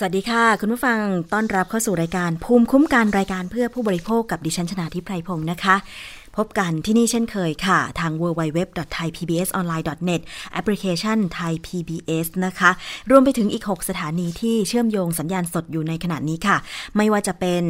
[0.00, 0.98] สวัสดีค่ะ คุณผู้ฟัง
[1.32, 5.76] ต้อนรับเข้าสู่รายการภูมิคุ้มกันรายการเพื่อผู้บริโภคกับดิฉันชนาทิพไพรพงศ์นะคะ
[6.36, 10.20] พบกันที่นี่เช่นเคยค่ะ ทาง www.thaipbsonline.net
[10.52, 12.70] แอปพลิเคชัน Thai PBS นะคะ
[13.10, 16.56] รวมไปถึงอีก 6 สถานีที่เชื่อมโยงสัญญาณสดอยู่ในขณะนี้ค่ะ
[16.96, 17.62] ไม่ว่าจะเป็น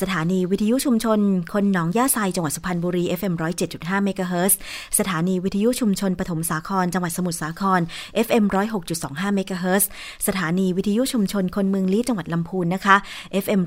[0.00, 1.18] สถานีวิทยุชุมชน
[1.52, 3.34] คนหนองย่าไซจังหวัดสุพรรณบุรี FM
[3.68, 4.58] 107.5เมกะเฮิรตซ์
[4.98, 7.80] สถานีวิทยุชุมชนปฐมสาคร จังหวัดสมุทรสาคร
[8.26, 8.44] FM
[8.90, 9.88] 106.25เมกะเฮิรตซ์
[10.26, 12.96] สถานีวิทยุชุมชนคนเมืองลี้จังหวัดลำพูนนะคะ
[13.44, 13.60] FM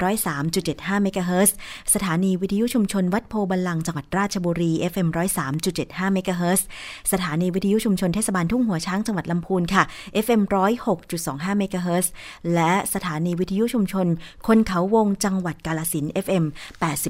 [0.49, 1.55] 103.75เมกะเฮิรตซ์
[1.93, 5.07] สถานีวิทยุชุมชนวัดโพธิ์บัลลังก์จังหวัดราชบุรี FM
[5.61, 6.67] 103.75เมกะเฮิรตซ์
[7.11, 9.83] สถานีวิทยุชุมชนเทศบาลทุ่งหัวช้างจังหวัดลำพูนค่ะ
[10.25, 10.41] FM
[10.99, 12.11] 106.25เมกะเฮิรตซ์
[12.53, 14.07] และสถานีวิทยุชุมชน
[14.47, 16.45] คนเขาวงจังหวัดกาฬสินธุ์ FM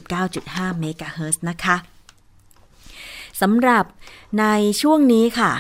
[0.08, 1.76] 89.5เมกะเฮิรตซ์นะคะ
[3.42, 3.86] สำหรับ
[4.40, 4.46] ใน
[4.82, 5.52] ช่วงนี้ค่ะ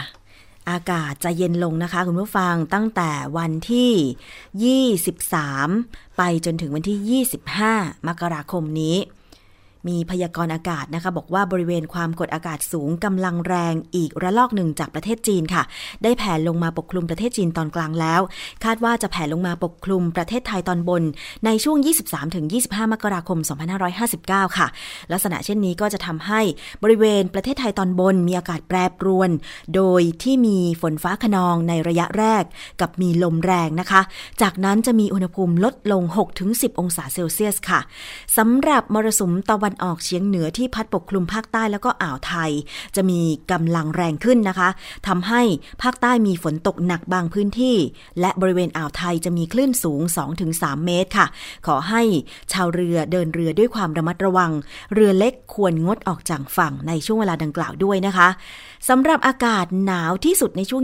[0.69, 7.24] อากาศจะเย็นลงนะคะ คุณผู้ฟังตั้งแต่วันที่ 23 ไปจนถึงวันที่
[7.63, 8.95] 25 มกราคมนี้
[9.87, 15.63] มีพยากรณ์อากาศนะคะ บอกว่าบริเวณความกดอากาศสูงกำลังแรงอีกระลอกหนึ่งจากประเทศจีนค่ะ
[16.03, 18.21] ได้แผ่ลงมาปกคลุมประเทศจีนตอนกลางแล้ว
[18.63, 21.03] คาดว่าจะแผ่ลงมาปกคลุมประเทศไทยตอนบน
[21.45, 21.77] ในช่วง
[22.35, 23.39] 23-25 มกราคม
[23.97, 24.67] 2559 ค่ะ
[25.11, 26.41] ลักษณะเช่นนี้ก็จะทำให้
[26.83, 29.29] บริเวณประเทศไทยตอนบนมีอากาศแปรปรวน
[29.75, 32.43] โดยที่มีฝนฟ้าขนองในระยะแรก
[32.81, 34.01] กับมีลมแรงนะคะ
[34.41, 36.03] จากนั้นจะมีอุณหภูมิลดลง
[36.41, 37.79] 6-10 องศาเซลเซียสค่ะ
[38.37, 42.51] สำหรับมรสุมตะวันออกเฉียงเหนือที่พัดปกคลุมภาคใต้แล้วก็อ่าวไทย
[42.95, 44.69] จะมีกำลังแรงขึ้นนะคะ
[45.07, 45.42] ทำให้
[45.83, 47.75] ภาคใต้มีฝนตกหนักบางพื้นที่
[48.19, 50.01] และบริเวณอ่าวไทยจะมีคลื่นสูง
[50.44, 51.27] 2-3 เมตรค่ะ
[51.68, 52.01] ขอให้
[52.54, 54.51] ชาวเรือเดินเรือด้วยความระมัดระวัง
[54.94, 58.28] เรือเล็กควรงดออกจากฝั่งในช่วงเวลาดังกล่าวด้วยนะคะ
[58.89, 60.83] สำหรับอากาศหนาวที่สุดในช่วง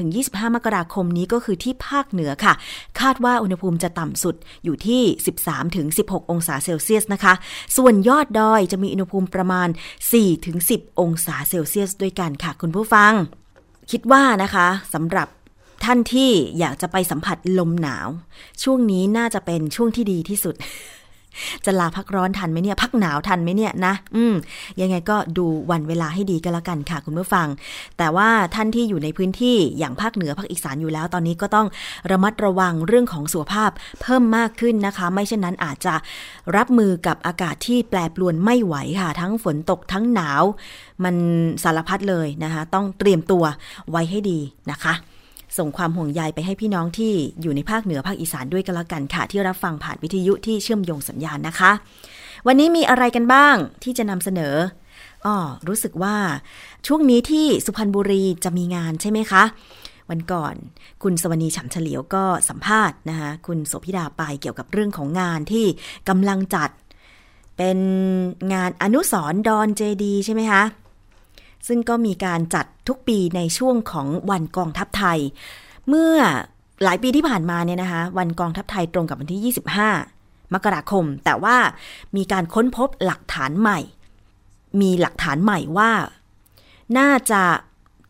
[0.00, 2.54] 23-25 มกราคมนี้ก็คือที่ภาคเหนือค่ะ
[3.00, 4.34] คาดว่าอุณหภูมิจะต่ำสุด
[4.64, 5.02] อยู่ที่
[5.66, 7.34] 13-16 องศาเซลเซียสนะคะ
[7.76, 9.68] ส่วนยอดดอยจะมีอุณหภูมิประมาณ
[10.34, 13.12] 4-10 องศาเซลเซียสด้วยกันค่ะ คุณผู้ฟัง
[13.90, 15.28] คิดว่านะคะสำหรับ
[15.84, 18.08] ท่านที่อยากจะไปสัมผัสลมหนาว
[18.62, 20.54] ช่วงนี้น่าจะเป็นช่วงที่ดีที่สุด
[21.66, 24.34] จะลาพักร้อนทันไหมเนี่ย พักหนาวทันไหมเนี่ยนะ อืม
[24.80, 27.46] ยังไงก็ดูวันเวลาให้ดีก็แล้วกันค่ะคุณผู้ฟัง
[27.98, 31.66] แต่ว่าท่านที่อยู่ในพื้นที่อย่างภาคเหนือภาคอีสานอยู่แล้ว ตอนนี้ก็ต้อง
[32.10, 33.70] ระมัดระวังเรื่องของสุขภาพ
[34.02, 35.94] เพิ่มมากขึ้นนะคะ ไม่เช่นนั้นอาจจะ
[36.56, 40.42] รับมือกับอากาศที่แปรปรวนไม่ไหวค่ะ ทั้งฝนตกทั้งหนาว
[41.04, 41.14] มัน
[41.62, 43.44] สารพัดเลยนะคะ ต้องเตรียมตัว
[43.90, 44.38] ไว้ให้ดี
[44.70, 44.94] นะคะ
[45.58, 47.12] ส่งความห่วงใยไปให้พี่น้องที่
[47.42, 51.70] อยู่ในภาคเหนือภาคอีสานด้วยกันละกันค่ะ ที่รับฟังผ่านวิทยุที่เชื่อมโยงสัญญาณนะคะ
[52.46, 54.54] วันนี้มีอะไรกันบ้างที่จะนำเสนอ
[55.26, 55.36] อ๋อ
[55.68, 56.16] รู้สึกว่า
[56.86, 59.42] ช่วงนี้ที่สุพรรณบุรีจะมีงานใช่ไหมคะ
[60.10, 60.54] วันก่อน
[61.02, 65.66] คุณสวนีฉันเฉลียวก็สัมภาษณ์นะคะคุณโสพิดาไปเกี่ยวกับเรื่องของงานที่
[66.08, 66.70] กำลังจัด
[67.56, 67.78] เป็น
[68.52, 70.62] งานอนุสรดอนเจดีใช่ไหมคะ
[71.66, 75.18] ซึ่งก็มีการจัดทุกปีในช่วงของวันกองทัพไทย
[75.88, 76.14] เมื่อ
[76.84, 79.54] หลายปีที่ผ่านมาเนี่ยนะคะ วันกองทัพไทยตรงกับวันที่
[80.06, 81.56] 25 มกราคม แต่ว่า
[82.16, 83.78] มีการค้นพบหลักฐานใหม่
[84.80, 85.90] มีหลักฐานใหม่ว่า
[86.98, 87.42] น่าจะ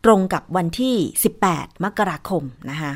[0.05, 0.95] ตรงกับวันที่
[1.39, 2.93] 18 มกราคมนะคะ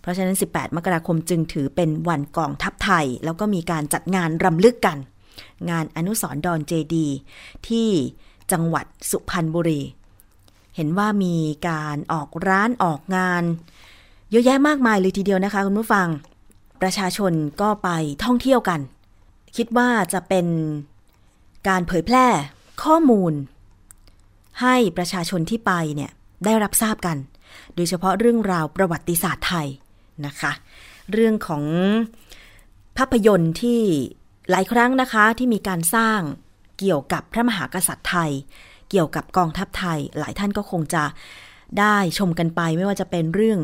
[0.00, 4.98] เพราะฉะนั้น 18 มกราคมจึงถือเป็นวันกองทัพไทย แล้วก็มีการจัดงานรำลึกกัน
[5.70, 7.06] งานอนุสรดอนเจดี
[7.68, 7.88] ที่
[8.52, 9.80] จังหวัดสุพรรณบุรี
[10.76, 11.36] เห็นว่ามี
[11.68, 13.42] การออกร้านออกงาน
[14.30, 16.08] เยอะแยะมากมายเลยทีเดียวนะคะ คุณผู้ฟัง
[16.82, 17.88] ประชาชนก็ไป
[18.24, 18.80] ท่องเที่ยวกัน
[19.56, 20.46] คิดว่าจะเป็น
[21.68, 22.26] การเผยแพร่
[22.82, 23.32] ข้อมูล
[24.62, 26.10] ให้ประชาชนที่ไปเนี่ย
[26.44, 27.16] ได้รับทราบกัน
[27.74, 29.68] โดยเฉพาะเรื่องราวประวัติศาสตร์ไทย
[30.26, 30.52] นะคะ
[31.12, 31.64] เรื่องของ
[32.96, 33.80] ภาพยนตร์ที่
[34.50, 36.20] หลายครั้งนะคะที่มีการสร้าง
[36.78, 38.30] เกี่ยวกับพระมหากษัตริย์ไทย
[38.96, 41.04] กี่ยวกับกองทัพไทย หลายท่านก็คงจะ
[41.80, 43.58] ได้ชมกันไปไม่ว่าจะเป็นเรื่อง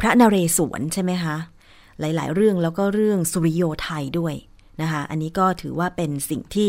[0.00, 1.36] พระนเรศวรใช่ไหมคะ
[2.00, 4.34] หลาย ๆ เรื่องแล้วก็เรื่องสุริโยไทยด้วย
[4.80, 6.68] นะคะอันนี้ก็ถือว่าเป็นสิ่งที่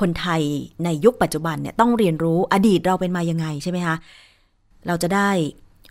[0.00, 0.42] คนไทย
[0.84, 3.96] ในยุคปัจจุบันเนี่ยต้องเรียนรู้อดีตเราเป็นมายังไงใช่ไหมคะ
[4.86, 5.30] เราจะได้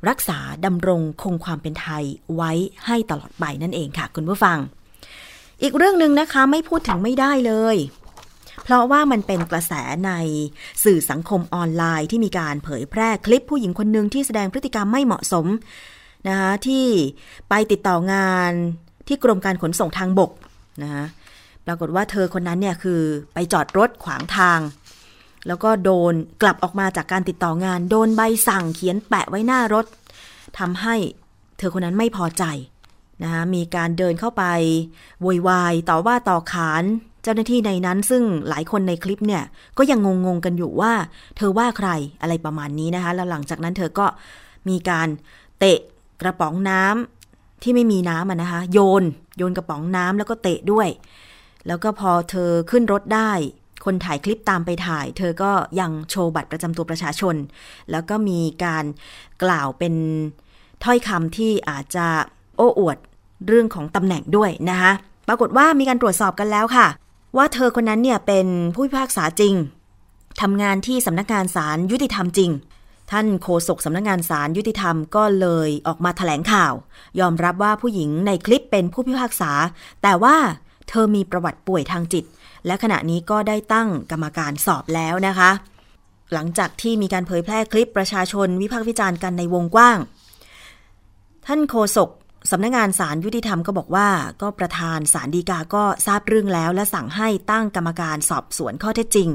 [0.10, 2.04] รักษาดำรงคงความเป็นไทย
[2.36, 2.52] ไว้
[2.86, 4.58] ให้ตลอดไปนั่นเองค่ะ คุณผู้ฟัง
[5.62, 7.76] อีกเรื่องหนึ่งนะคะไม่พูดถึงไม่ได้เลย
[8.72, 9.74] ราะว่ามันเป็นกระแส
[10.06, 10.12] ใน
[10.84, 15.46] สื่อสังคมออนไลน์ที่มีการเผยแพร่คลิปผู้หญิงคนหนึ่งที่แสดงพฤติกรรมไม่เหมาะสม
[16.28, 16.86] นะคะที่
[17.50, 18.52] ไปติดต่องาน
[19.08, 20.32] ที่กรมการขนส่งทางบก
[20.84, 21.06] นะคะ
[21.66, 23.02] ปรากฏว่าเธอคนนั้นเนี่ยคือ
[23.34, 24.60] ไปจอดรถขวางทาง
[25.48, 29.86] แล้วก็โดนกลับออกมาจากการติดต่องาน โดนใบสั่งเขียนแปะไว้หน้ารถ
[30.60, 30.96] ทำให้
[31.58, 32.44] เธอคนนั้นไม่พอใจ
[33.24, 34.44] นะคะมีการเดินเข้าไป
[35.22, 36.84] โวยวายต่อว่าต่อขาน
[37.26, 39.44] จ้าหน้าที่ในนั้นซึ่งหลายคนในคลิปเนี่ย
[39.78, 40.94] ก็ยังงงๆกันอยู่ว่า
[41.38, 41.90] เธอว่าใคร
[42.22, 44.06] อะไรประมาณนี้นะคะ แล้วหลังจากนั้นเธอก็
[44.70, 45.08] มีการ
[45.60, 45.80] เตะ
[46.22, 49.04] กระป๋องน้ำที่ไม่มีน้ำนะคะ โยน
[49.38, 50.88] โยนกระป๋องน้ำแล้วก็เตะด้วย
[51.68, 53.32] แล้วก็พอเธอขึ้นรถได้
[53.86, 57.36] คนถ่ายคลิปตามไปถ่าย เธอก็ยังโชว์บัตรประจำตัวประชาชน
[57.92, 58.86] แล้วก็มีการ
[59.44, 59.94] กล่าวเป็น
[60.84, 62.08] ถ้อยคำที่อาจจะ
[62.58, 62.98] โอ้อวด
[63.48, 64.92] เรื่องของตำแหน่งด้วยนะคะ
[65.28, 66.88] ปรากฏว่ามีการตรวจสอบกันแล้วค่ะ
[67.38, 69.54] ว่าเธอคนนั้นเนี่ยเป็นผู้พิพากษาจริง
[70.42, 72.52] ทำงานที่สำนักงานศาลยุติธรรมจริง
[73.12, 76.74] ท่านโฆษกสำนักงานศาลยุติธรรมก็เลยออกมาถแถลงข่าว
[77.20, 79.52] ยอมรับว่าผู้หญิงในคลิปเป็นผู้พิพากษา
[80.04, 80.36] แต่ว่า
[80.90, 82.26] เธอมีประวัติป่วยทางจิต
[82.66, 85.52] และขณะนี้ก็ได้ตั้งกรรมการสอบแล้วนะคะ
[86.34, 89.98] หลังจากที่มีการเผยแพร่คลิปประชาชนวิพากษ์วิจารณ์กันในวงกว้าง
[91.46, 92.10] ท่านโฆษก
[92.52, 94.10] สำนักงงานสารยุติธรรมก็บอกว่า
[94.42, 99.30] ก็ประธานสารดีกาก็ทราบเรื่องแล้ว และสั่งให้ตั้งกรรมการสอบสวนข้อเท็จจริง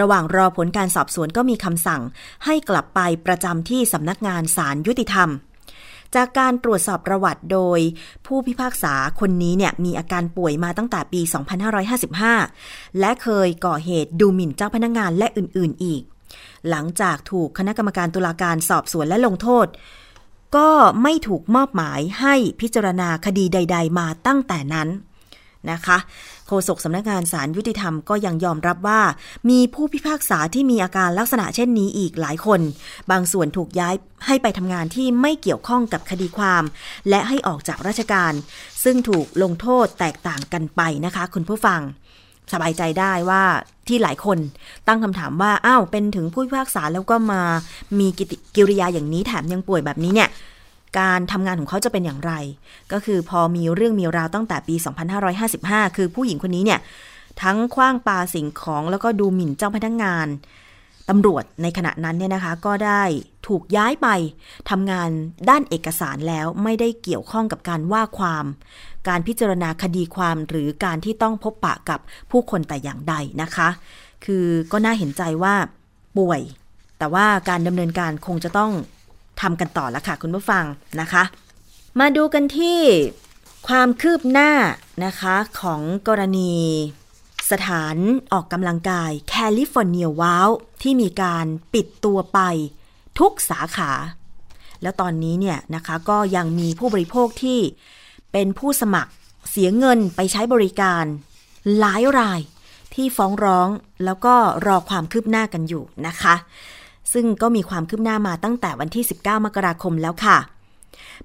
[0.00, 2.02] ระหว่างรอผลการสอบสวนก็มีคำสั่ง
[2.44, 5.28] ให้กลับไปประจำที่สำนักงานสารยุติธรรม
[6.14, 7.78] จากการตรวจสอบประวัติโดย
[8.26, 11.20] ผู้พิพากษาคนนี้เนี่ยมีอาการป่วยมาตั้งแต่ปี
[12.30, 16.02] 2555 และเคยก่อเหตุดูหมิ่นเจ้าพนักงงานและอื่น ๆ อีก
[16.70, 19.66] หลังจากถูกคณะกรรมการตุลาการสอบสวนและลงโทษ
[20.56, 20.68] ก็
[21.02, 24.88] ไม่ถูกมอบหมายให้พิจารณาคดีใด ๆ มาตั้งแต่นั้น
[25.70, 25.98] นะคะ
[26.46, 29.02] โฆษกสำนักงานสารยุติธรรมก็ยังยอมรับว่า
[29.50, 32.60] มีผู้พิพากษาที่มีอาการลักษณะเช่นนี้อีกหลายคน
[33.10, 33.94] บางส่วนถูกย้าย
[34.26, 36.62] ให้ไปทำงานที่ไม่เกี่ยวข้องกับคดีความ
[37.08, 38.32] และให้ออกจากราชการ
[38.84, 41.80] ซึ่งถูกลงโทษแตกต่างกันไปนะคะ คุณผู้ฟัง
[42.52, 43.42] สบายใจได้ว่า
[43.88, 44.38] ที่หลายคน
[44.88, 47.42] ตั้งคำถามว่า อ้าวเป็นถึงผู้พิพากษาแล้วก็มา
[47.98, 48.24] มีกิ
[48.56, 50.28] กิริยาอย่างนี้แถมยังป่วยแบบนี้เนี่ย
[50.98, 52.32] การทำงานของเขาจะเป็นอย่างไร
[52.92, 54.74] ก็คือพอมีเรื่องมีราวตั้งแต่ปี
[55.36, 56.80] 2555 คือผู้หญิงคนนี้เนี่ย
[57.42, 60.26] ทั้งคว้างปาสิ่งของแล้วก็ดูหมิ่นเจ้าพนักงงาน
[61.08, 63.02] ตำรวจในขณะนั้นเนี่ยนะคะ ก็ได้
[63.46, 64.08] ถูกย้ายไป
[64.70, 65.08] ทำงาน
[65.48, 68.44] ด้านเอกสารแล้วไม่ได้เกี่ยวข้องกับการว่าความ
[69.08, 73.68] การพิจารณาคดีความหรือการที่ต้องพบปะกับผู้คนแต่อย่างใดนะคะ
[74.24, 75.54] คือก็น่าเห็นใจว่า
[76.18, 76.40] ป่วย
[76.98, 78.72] แต่ว่าการดำเนินการคงจะต้อง
[79.40, 80.64] ทำกันต่อล้วค่ะคุณผู้ฟัง
[81.00, 81.22] นะคะ
[82.00, 82.80] มาดูกันที่
[83.68, 84.50] ความคืบหน้า
[85.04, 86.54] นะคะของกรณี
[87.50, 87.96] สถาน
[88.32, 90.48] ออกกำลังกายแคลิฟอร์เนียว้าว
[90.82, 92.40] ที่มีการปิดตัวไป
[93.18, 93.92] ทุกสาขา
[94.82, 97.60] แล้วตอนนี้เนี่ยนะคะก็ยังมีผู้บริโภคที่
[98.32, 99.10] เป็นผู้สมัคร
[99.50, 101.04] เสียเงินไปใช้บริการ
[101.78, 102.40] หลายราย
[102.94, 103.68] ที่ฟ้องร้อง
[104.04, 104.34] แล้วก็
[104.66, 106.34] รอความคืบหน้ากันอยู่นะคะ
[107.12, 110.38] ซึ่งก็มีความคืบหน้ามาตั้งแต่วันที่ 19 มกราคมแล้วค่ะ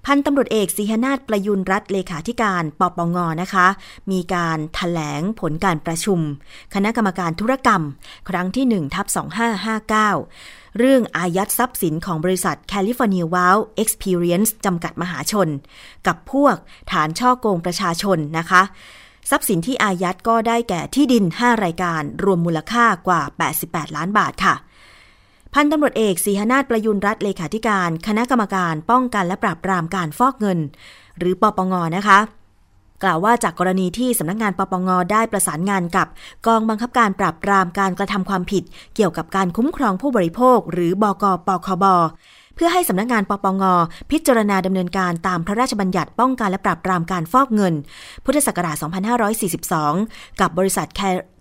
[0.05, 3.67] พันตำรวจเอกสีหนาฏประยุนรัฐเลขาธิการปปงนะคะ
[4.11, 6.19] มีการถแถลงผลการประชุม
[6.73, 7.81] คณะกรรมการธุรกรรม
[8.29, 9.05] ครั้งที่1ทับ
[10.15, 15.47] 2559 เรื่องอายัดทรัพย์สินของบริษัท California Wow Experience จำกัดมหาชน
[16.07, 16.55] กับพวก
[16.91, 18.61] ฐานช่อโกงประชาชนนะคะ
[19.29, 23.21] ทรัพย์สินที่อายัดก็ได้แก่ที่ดิน 5 รายการ รวมมูลค่ากว่า
[23.59, 24.55] 88 ล้านบาทค่ะ
[25.53, 30.59] พันตำรวจเอกสีหนาฏประยุนรัฐเลขาธิการ คณะกรรมการป้องกันและปราบปรามการฟอกเงิน
[31.17, 32.19] หรือปปงนะคะ
[33.03, 36.07] กล่าวว่าจากกรณีที่สำนักงงานปปงได้ประสานงานกับ
[36.47, 38.63] กองบังคับการปราบปรามการกระทำความผิด
[38.95, 41.85] เกี่ยวกับการคุ้มครองผู้บริโภค หรือบกปคบ
[42.55, 43.63] เพื่อให้สำนักงานปปง
[44.11, 47.73] พิจารณาดำเนินการตามพระราชบัญญัติป้องกันและปราบปรามการฟอกเงิน
[48.25, 48.75] พุทธศักราช
[49.77, 50.87] 2542 กับบริษัท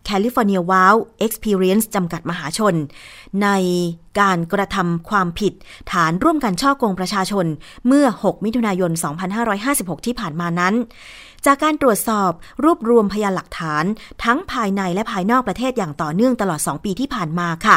[0.08, 0.94] California Wow
[1.26, 2.74] Experience จำกัดมหาชน
[3.42, 3.48] ใน
[4.20, 5.52] การกระทำความผิด
[5.92, 7.46] ฐานร่วมกันช่อกงประชาชน
[7.86, 8.90] เมื่อ 6 มิถุนายน
[9.48, 10.74] 2556 ที่ผ่านมานั้น
[11.46, 12.30] จากการตรวจสอบ
[12.64, 13.84] รวบรวมพยานหลักฐาน
[14.24, 17.76] ทั้งภายในและภายนอกประเทศอย่างต่อเนื่องตลอด 2 ปีที่ผ่านมาค่ะ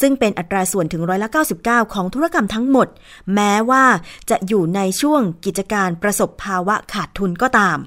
[0.00, 1.28] ซึ่งเป็นอัตราส่วนถึงร้อยละ
[1.60, 2.88] 99 ของธุรกรรมทั้งหมด
[3.34, 3.84] แม้ว่า
[4.30, 7.78] จะอยู่ในช่วงกิจการประสบภาวะขาดทุนก็ตาม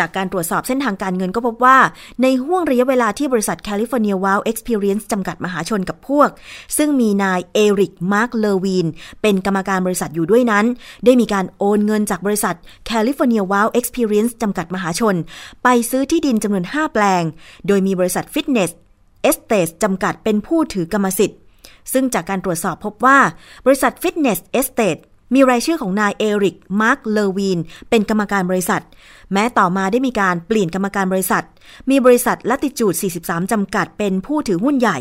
[0.00, 1.78] จากการตรวจสอบเส้นทางการเงินก็พบว่า
[2.22, 6.28] ในห้วงระยะเวลาที่บริษัท California Wow Experience จำกัดมหาชนกับพวก
[6.76, 8.86] ซึ่งมีนายเอริกมาร์คเลวีน
[9.22, 10.64] เป็นกรรมการบริษัทอยู่ด้วยนั้น
[11.04, 12.54] ได้มีการโอนเงินจากบริษัท
[12.90, 15.14] California Wow Experience จำกัดมหาชน
[15.62, 17.22] ไปซื้อที่ดินจำนวน 5 แปลง
[17.66, 18.72] โดยมีบริษัทฟิตเนส
[19.26, 21.38] Fitness Estate จำกัดเป็นผู้ถือกรรมสิทธิ์
[21.92, 23.18] ซึ่งจากการตรวจสอบพบว่า
[23.66, 25.00] บริษัท Fitness Estate
[25.34, 27.58] มีรายชื่อของนายเอริก มาร์ค เลวีน
[27.90, 28.82] เป็นกรรมการบริษัท
[29.32, 31.44] แม้ต่อมาได้มีการเปลี่ยนกรรมการบริษัท
[31.90, 34.98] มีบริษัทลัติจูด 43 จำกัดเป็นผู้ถือหุ้นใหญ่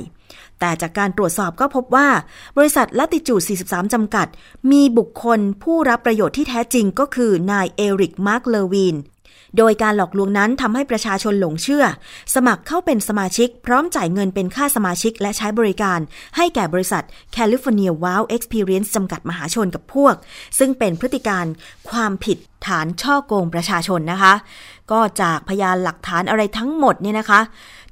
[0.60, 2.08] แต่จากการตรวจสอบก็พบว่า
[2.58, 4.28] บริษัทลัติจูด 43 จำกัด
[4.72, 8.96] มีบุคคลผู้รับประโยชน์ที่แท้จริงก็คือนายเอริก มาร์ค เลวีน
[9.58, 11.84] โดยการหลอกลวงนั้นทำให้ประชาชนหลงเชื่อ
[12.36, 16.00] สมัครเข้าเป็นสมาชิก พร้อมจ่ายเงินเป็นค่าสมาชิกและใช้บริการ
[16.38, 17.04] ให้แก่บริษัท
[17.36, 20.16] California Wow Experience จำกัดมหาชนกับพวก
[20.60, 21.46] ซึ่งเป็นพฤติการ
[21.90, 24.34] ความผิดฐานช่อโกงประชาชนนะคะ
[24.92, 27.42] ก็จากพยานหลักฐานอะไรทั้งหมดเนี่ยนะคะ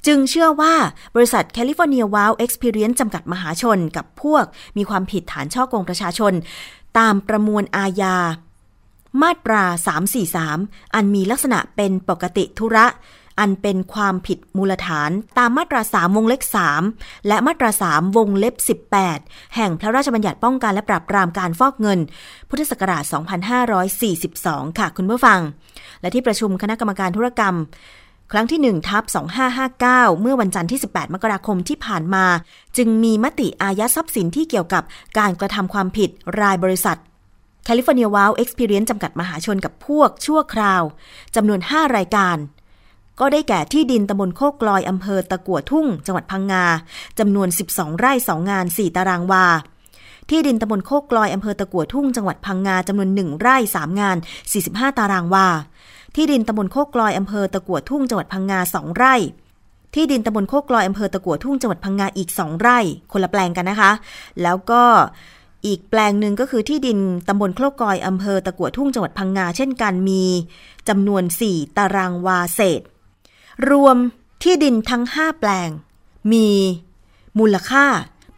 [0.07, 0.73] จึงเชื่อว่า
[1.15, 4.45] บริษัท California Wow Experience จำกัดมหาชนกับพวก
[4.77, 6.33] มีความผิดฐานช่อโกงประชาชน
[6.97, 8.17] ตามประมวลอาญา
[9.21, 9.63] มาตรา
[10.29, 12.85] 343 อันมีลักษณะเป็นปกติธุระ
[13.39, 16.41] อันเป็นความผิดมูลฐานตามมาตรา 3 วงเล็บ
[16.85, 21.99] 3และมาตรา 3 วงเล็บ 18 แห่งพระราชบัญญัติป้องกันและปราบปรามการฟอกเงิน
[22.49, 23.03] พุทธศักราช
[23.91, 25.39] 2542 ค่ะคุณผู้ฟัง
[26.01, 27.55] และที่ประชุมคณะกรรมการธุรกรรม
[28.31, 29.03] ครั้งที่ 1ทับ
[29.63, 32.25] 2559 เมื่อวันจันทร์ที่ 18 มกราคมที่ผ่านมา
[32.77, 34.83] จึงมีมติอายัดทรัพย์สินที่เกี่ยวกับ
[35.17, 36.09] การกระทำความผิด
[36.41, 36.99] รายบริษัท
[37.67, 40.83] California Wow Experience จำกัดมหาชนกับพวกชั่วคราว
[41.35, 42.37] จำนวน 5 รายการ
[43.19, 46.65] ก็ได้แก่ที่ดินตำบลโคกลอยอำเภอตะกั่วทุ่ง จังหวัดพังงา
[47.19, 49.45] จำนวน 12 ไร่ 2 งาน 4 ตารางวา
[50.29, 54.17] ที่ดินตำบลโคกลอยอำเภอตะกั่วทุ่ง จังหวัดพังงาจำนวน 1 ไร่ 3 งาน
[54.57, 55.47] 45 ตารางวา
[56.15, 59.15] ที่ดินตำบลโคกลอยอำเภอตะกั่วทุ่ง จังหวัดพังงา 2 ไร่
[59.93, 62.79] ที่ดินตำบลโคกลอยอำเภอตะกัวทุ่งจังหวัดพังงาอีก 2 ไร่
[63.11, 63.91] คนละแปลงกันนะคะ
[64.41, 64.83] แล้วก็
[65.65, 70.23] อีกแปลงหนึ่งก็คือที่ดินตำบลโคกอยอำเภอตะกัวทุ่งจังหวัดพังงา เช่นกันมี
[70.89, 72.81] จำนวน 4 ตารางวาเศษ
[73.69, 73.97] รวม
[74.43, 75.69] ที่ดินทั้ง 5 แปลง
[76.31, 76.47] มี
[77.39, 77.85] มูลค่า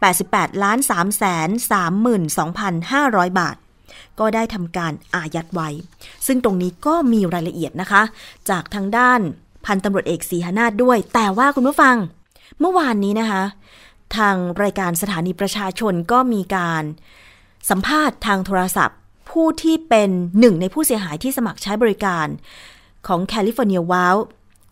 [0.05, 1.49] 88ล้าน3แสน
[2.43, 3.55] 32,500 บาท
[4.19, 5.69] ก็ได้ทำการอายัดไว้
[6.27, 8.01] ซึ่งตรงนี้ก็มีรายละเอียดนะคะ
[8.49, 9.19] จากทางด้าน
[9.65, 11.95] พันตำรวจเอกศีหนาถด้วย แต่ว่าคุณผู้ฟัง
[12.59, 13.43] เมื่อวานนี้นะคะ
[14.17, 16.83] ทางรายการสถานีประชาชนก็มีการ
[17.69, 22.27] สัมภาษณ์ทางโทรศัพท์ ผู้ที่เป็นหนึ่งในผู้เสียหายที่สมัครใช้บริการ
[23.07, 24.15] ของ California Wow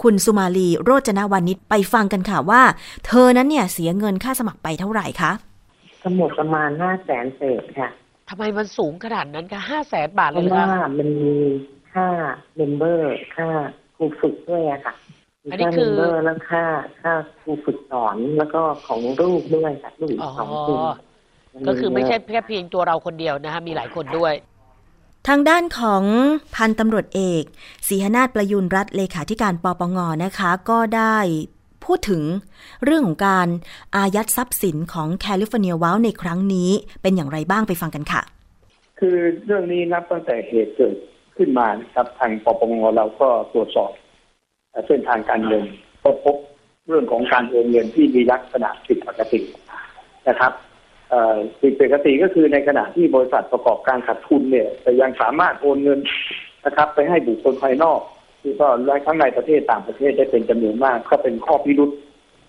[0.03, 2.61] คุณสุมาลีโรจนวานิชไปฟังกันค่ะว่า
[3.05, 5.31] เธอนั้นเนี่ยเสียเงินค่าสมัครไปเท่าไหร่คะ
[6.03, 7.89] ทั้งหมดประมาณห้าแสนเศษค่ะ
[8.29, 11.35] ทำไมมันสูงขนาดนั้นคะห้าแสนบาทเลยเหรอคะเพราะว่ามันมี
[11.93, 12.07] ค่า
[12.55, 13.47] memberค่า
[13.95, 15.12] ครูฝึกด้วยอะค่ะมี
[15.51, 16.65] อันนี้ค่าคืเมอมเบอร์แล้วค่า
[17.01, 20.77] ค่าครูฝึกสอนแล้วก็ของลูกด้วยค่ะลูกอีอ๋กอสองคน
[21.67, 24.33] ก็คือไม่ใช่แค่เพียงตัวเราคนเดียวนะคะมีหลายคนด้วย
[25.27, 26.03] ทางด้านของ
[26.55, 27.43] พันตำรวจเอก
[27.87, 31.17] ศรีหนาถประยุนรัฐเลขาธิการปปงนะคะ ก็ได้
[31.85, 32.21] พูดถึง
[32.83, 33.47] เรื่องของการ
[33.95, 36.69] อายัดทรัพย์สินของ California Wow ในครั้งนี้
[37.01, 38.21] เป็นอย่างไรบ้างไปฟังกันค่ะ
[38.99, 40.95] คือเรื่องนี้นับตั้งแต่เหตุเกิด
[41.37, 43.91] ขึ้นมานะครับทางปปงเราก็ตรวจสอบ
[44.87, 45.63] เส้นทางการเงิน
[46.03, 46.35] ก็พบ
[46.87, 49.39] เรื่องของการโอนเงินที่มีลักษณะผิดปกติ
[50.29, 50.53] นะครับ
[51.61, 55.99] ผิดปกติก็คือในขณะที่บริษัทประกอบการขาดทุนเนี่ยแต่ยังสามารถโอนเงิน
[56.65, 57.99] นะครับ ไปให้บุคคลภายนอก
[58.41, 61.91] ที่ก็และทั้งในประเทศต่างประเทศได้เป็นจำนวนมาก ก็เป็นข้อพิรุษ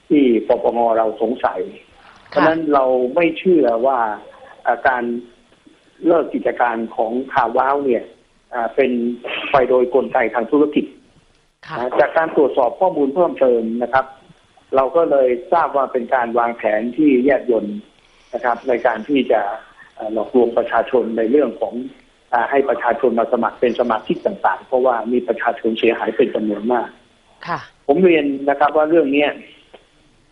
[0.08, 1.60] ที่ปปงเราสงสัย
[2.28, 2.84] เพราะนั้นเรา
[3.14, 3.98] ไม่เชื่อว่า
[4.88, 5.04] การ
[6.06, 8.02] เลิกกิจการของข่าว้าวเนี่ย
[8.74, 8.90] เป็น
[9.52, 10.84] ไปโดยกลไกทางธุรกิจ
[12.00, 14.06] จากการตรวจสอบข้อมูลเพิ่มเติมนะครับ
[14.76, 17.78] เราก็เลยทราบว่าเป็นการวางแผนที่แยบยนต์
[18.34, 19.40] นะครับ ในการที่จะ
[19.94, 21.74] เอ่อหลอกลวงประชาชนในเรื่องของ
[22.32, 26.88] อาให้ประชาชนมาสมัครเป็นสมาชิกต่าง ๆ เพราะว่ามีประชาชนเสียหายเป็นจำนวนมาก
[27.46, 29.30] ค่ะ ผมเรียนนะครับว่าเรื่องเนี้ย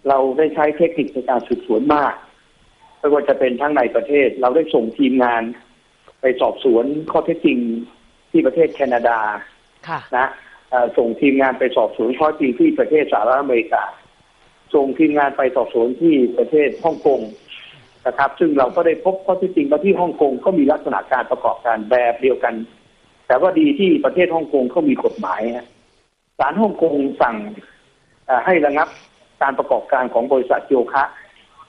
[0.09, 2.14] เราได้ใช้เทคนิคในการสืบสวนมาก
[2.99, 5.42] ไม่ว่าจะเป็นทั้งในประเทศ เราได้ส่งทีมงาน
[6.21, 7.59] ไปสอบสวนข้อเท็จจริง
[8.31, 9.18] ที่ประเทศแคนาดา
[9.88, 10.52] ค่ะนะเอ่อ
[10.97, 13.83] ส่งทีมงานไปสอบสวนข้อท็จจริงที่ประเทศสหรัฐอเมริกา
[14.75, 17.21] ส่งทีมงานไปสอบสวนที่ประเทศฮ่องกง
[18.07, 22.55] นะครับ ซึ่งเราก็ได้พบข้อท็จจริงว่าที่ฮ่องกงก็มีลักษณะการประกอบการแบบเดียวกัน
[23.27, 25.67] แต่ว่าดีที่ประเทศฮ่องกงเขามีกฎหมายฮะ
[26.39, 27.37] ศาลฮ่องกงสั่ง
[28.47, 28.89] ให้ระงับ
[29.43, 31.05] การประกอบการของบริษัทโยคะ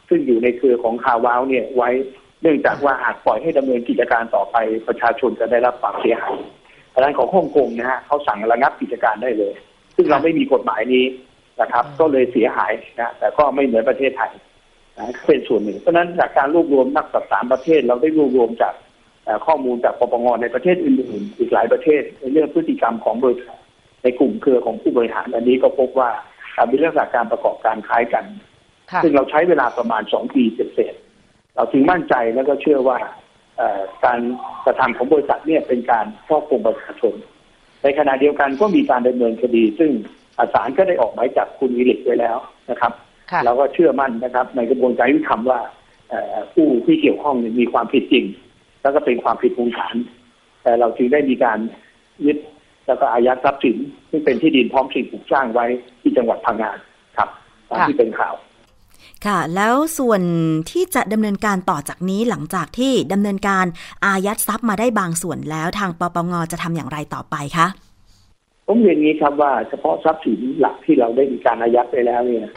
[0.10, 1.89] ซึ่งอยู่ในเครือของคาวาวเนี่ยไว้
[2.42, 6.36] เนื่องจากว่าหากปล่อยให้ดำเนินกิจการต่อไปประชาชนจะได้รับความเสียหาย
[6.93, 9.53] เพราะฉะนั้นของฮ่องกงนะฮะเขาสั่งระงับกิจการได้เลย
[9.95, 11.06] ซึ่งเราไม่มีกฎหมายนี้
[11.62, 14.32] นะครับ ก็เลยเสียหายนะแต่ก็ไม่เหมือนประเทศไทย
[14.97, 18.73] นะเป็นส่วนหนึ่ง เพราะฉะนั้นจากการรวบรวมนักสามประเทศเราได้รวบรวมจาก
[19.45, 23.60] ข้อมูลจากปปงในประเทศอื่นๆ อีกหลายประเทศในเรื่องพฤติกรรมของบริษัท
[24.03, 26.10] ในกลุ่มเครือของผู้บริหารอันนี้ก็พบว่า
[26.69, 28.25] มีเรื่องจากการประกอบการคล้ายกัน
[29.03, 30.95] ซึ่งเราใช้เวลาประมาณสองปีเสร็จ
[31.56, 32.97] เราถึงมั่นใจแล้วก็เชื่อว่า
[34.06, 34.20] การ
[34.66, 37.13] กระทำของบริษัทเนี่ยเป็นการครอบคลุมประชาชน
[37.84, 39.92] ในขณะเดียวกันก็มีการดำเนินคดี ซึ่ง
[40.54, 42.38] ศาลก็ได้ออกหมายจับคุณวิลิกไว้แล้ว
[42.72, 42.94] นะครับ
[43.46, 45.60] เราก็เชื่อมั่นนะครับ ในกระบวนการยุติธรรมว่า
[46.54, 48.26] ผู้ที่เกี่ยวข้องมีความผิดจริง
[48.82, 49.96] แล้วก็เป็นความผิดมูลฐาน
[50.63, 51.60] แต่เราจึงได้มีการ
[52.26, 52.38] ยึด
[52.88, 53.78] แล้วก็อายัดทรัพย์สิน
[54.10, 55.66] ซึ่งเป็นที่ดินพร้อมสิ่งปลูกสร้างไว้
[56.02, 56.78] ที่จังหวัดพังงาน
[57.18, 57.30] ครับ
[57.70, 58.36] ตามที่เป็นข่าว
[59.26, 60.22] ค่ะ แล้วส่วน
[60.72, 63.66] ที่จะดำเนินการต่อจากนี้หลังจากที่ดำเนินการ
[64.06, 67.68] อายัดทรัพย์มาได้บางส่วนแล้วทางปปงจะทำอย่างไรต่อไปคะ
[68.68, 72.50] ผมเรียนนี้ครับว่าเฉพาะทรัพย์สินหลักที่เราได้มีการอายัดไปแล้วเนี่ย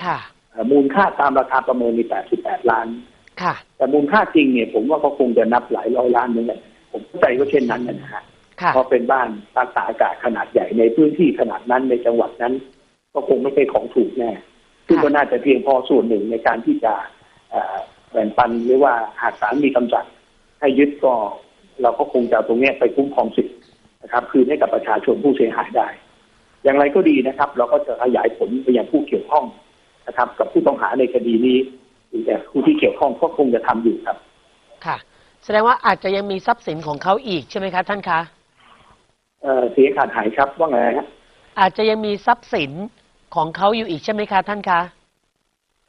[0.71, 2.05] มูลค่าตามราคาประเมินมี
[2.37, 2.87] 88 ล้าน
[3.43, 6.61] ค่ะ แต่มูลค่าจริงเนี่ยผมว่าก็คงจะนับหลายร้อยล้านนึงแหละ
[6.93, 8.23] ผมเข้าใจว่าเช่นนั้นนะฮะ
[8.73, 12.55] เพราะเป็นบ้านรักษาอากาศขนาดใหญ่ในพื้นที่ขนาดนั้นในจังหวัดนั้น
[13.15, 14.31] ก็คงไม่ใช่ของถูกแน่
[14.87, 16.93] ซึ่งก็น่าจะเพียงพอส่วนหนึ่งในการที่จะ
[18.13, 20.07] แบ่งปันหรือว่าหากศาลมีคำสั่ง
[20.61, 21.15] ให้ยึดก็
[21.83, 23.57] เราก็คงจะตรงนี้ไปคุ้มครองสิทธิ์
[24.03, 25.89] นะครับ คืนให้กับประชาชนผู้เสียหายได้
[26.63, 29.45] อย่างไรก็ดีนะครับ เราก็จะขยายผลไปยังผู้เกี่ยวข้อง
[30.07, 31.59] นะครับ กับผู้ต้องหาในคดีนี้
[32.27, 34.17] แต่ผู้ที่เกี่ยวข้องก็คงจะทำอยู่ครับ
[34.87, 34.97] ค่ะ
[35.45, 38.21] แสดงว่าอาจจะยังมีทรัพย์สินของเขาอีกใช่ไหมคะท่านคะ
[39.43, 41.07] เออเสียขาดหายครับว่าไงฮะ
[41.61, 42.71] อาจจะยังมีทรัพย์สิน
[43.35, 44.81] ของเขาอยู่อีกใช่ไหมคะท่านคะ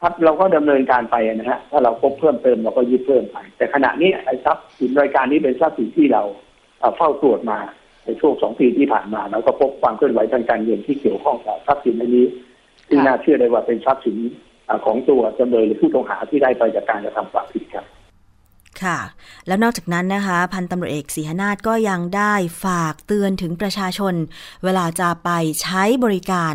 [0.01, 6.23] ครับเราก็ดำเนินการไปนะฮะถ้าเราพบเพิ่มเติมเราก็ยึดเพิ่มไป แต่ขณะนี้ไอ้ทรัพย์สินรายการนี้เป็นทรัพย์สินที่เรา
[6.97, 7.59] เฝ้าตรวจมา
[8.05, 12.25] ในช่วงสองปีที่ผ่านมาเราก็พบความเคลื่อนไหวทางการเงินที่เกี่ยวข้องกับทรัพย์สินอันนี้
[12.87, 14.17] ที่น่าเชื่อได้ว่าเป็นทรัพย์สิน
[14.85, 17.85] ของตัวจำเลยหรือผู้ต้องหาที่ได้ไปจากการกระทำความผิดครับ
[18.83, 18.99] ค่ะ
[19.47, 22.33] แล้วนอกจากนั้นนะคะ พันตำรวจเอกศรีหนาฏก็ยังได้
[22.65, 24.13] ฝากเตือนถึงประชาชน
[24.63, 25.29] เวลาจะไป
[25.61, 26.53] ใช้บริการ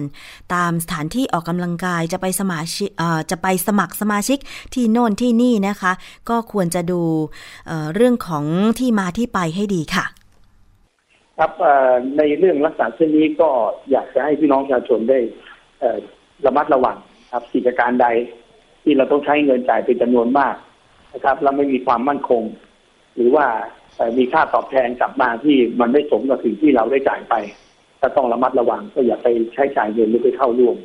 [0.54, 2.88] ตามสถานที่ออกกำลังกายจะไปสมาชิก
[3.30, 4.38] จะไปสมัครสมาชิก
[4.74, 5.92] ที่โน่นที่นี่นะคะ
[6.28, 7.00] ก็ควรจะดู
[7.66, 8.44] เเรื่องของ
[8.78, 10.04] ที่มาที่ไปให้ดีค่ะ
[11.38, 11.52] ครับ
[12.18, 13.50] ในเรื่องลักษณะเช่นนี้ก็
[13.90, 15.18] อยากจะให้พี่น้องประชาชนได้
[16.46, 16.96] ระมัดระวัง
[17.32, 18.06] ครับกิจการใด
[18.82, 20.54] ที่เราต้องใช้เงินจ่ายเป็นจำนวนมาก
[21.12, 22.42] นะครับ แล้วไม่มีความมั่นคง
[23.16, 23.46] หรือว่า
[24.18, 27.34] มีค่าตอบแทนกลับมาที่มันไม่สมกับสิ่งที่เราได้จ่ายไป
[28.00, 30.76] ก็ต้องระมัดระวังก็อย่าไปใช้จ่ายเงินหรือไปเข้าร่วม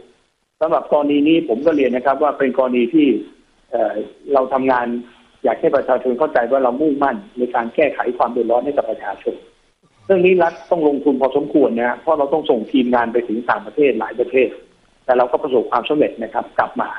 [0.61, 3.07] สำหรับกรณีนี้ผมก็เรียนนะครับ ว่าเป็นกรณีที่
[4.33, 4.87] เราทำงาน
[5.43, 9.35] อยากให้ประชาชนเข้าใจว่าเรามุ่งมั่นในการแก้ไขความเดือดร้อนให้กับประชาชน
[10.05, 14.49] เรื่องนี้รัฐต้องลงทุนพอสมควรนะเพราะเราต้องส่งทีมงานไปถึงต่างประเทศหลายประเทศ
[15.05, 16.89] แต่เราก็ประสบความสำเร็จนะครับ กลับมา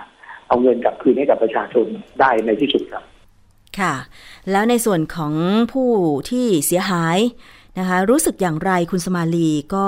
[0.49, 1.87] เอาเงินกลับคืนให้กับประชาชน
[2.21, 3.05] ได้ในที่สุดครับ
[3.81, 3.95] ค่ะ
[4.51, 5.35] แล้วในส่วนของ
[5.73, 5.91] ผู้
[6.31, 7.19] ที่เสียหาย
[7.79, 9.87] นะคะรู้สึกอย่างไรคุณสมาลีก็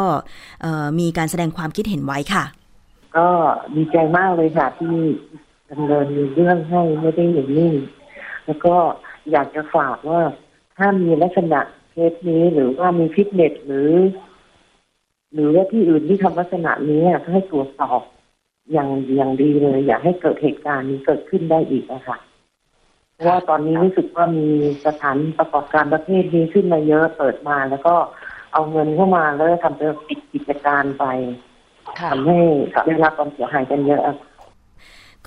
[0.99, 2.45] มีการแสดงความคิดเห็นไว้ค่ะ
[3.17, 3.29] ก็
[3.77, 4.97] ดีใจมากเลยค่ะที่
[5.71, 7.75] ดำเนินเรื่องให้ไม่ได้อย่างนิ่ง
[8.47, 8.77] แล้วก็
[9.31, 10.21] อยากจะฝากว่า
[10.77, 13.91] ถ้ามีลักษณะเคสนี้หรือว่ามีฟิตเนสหรือ
[15.35, 18.01] หรือว่าที่อื่นที่ทำลักษณะนี้ให้ตรวจสอบ
[18.73, 22.19] อย่างอย่างดีเลย อย่าให้เกิดเหตุการณ์นี้เกิดขึ้นได้อีกนะคะ
[23.21, 24.49] ราะว่าตอนนี้รู้สึกว่ามี
[24.87, 27.95] สถานประกอบการประเภทนี้ขึ้นมาเยอะเปิดมาแล้วก็
[28.53, 31.05] เอาเงินเข้ามาแล้วทำเป็นปิดกิจการไป
[32.11, 32.39] ทำให้
[32.87, 34.03] ได้รับความเสียหายกันเยอะ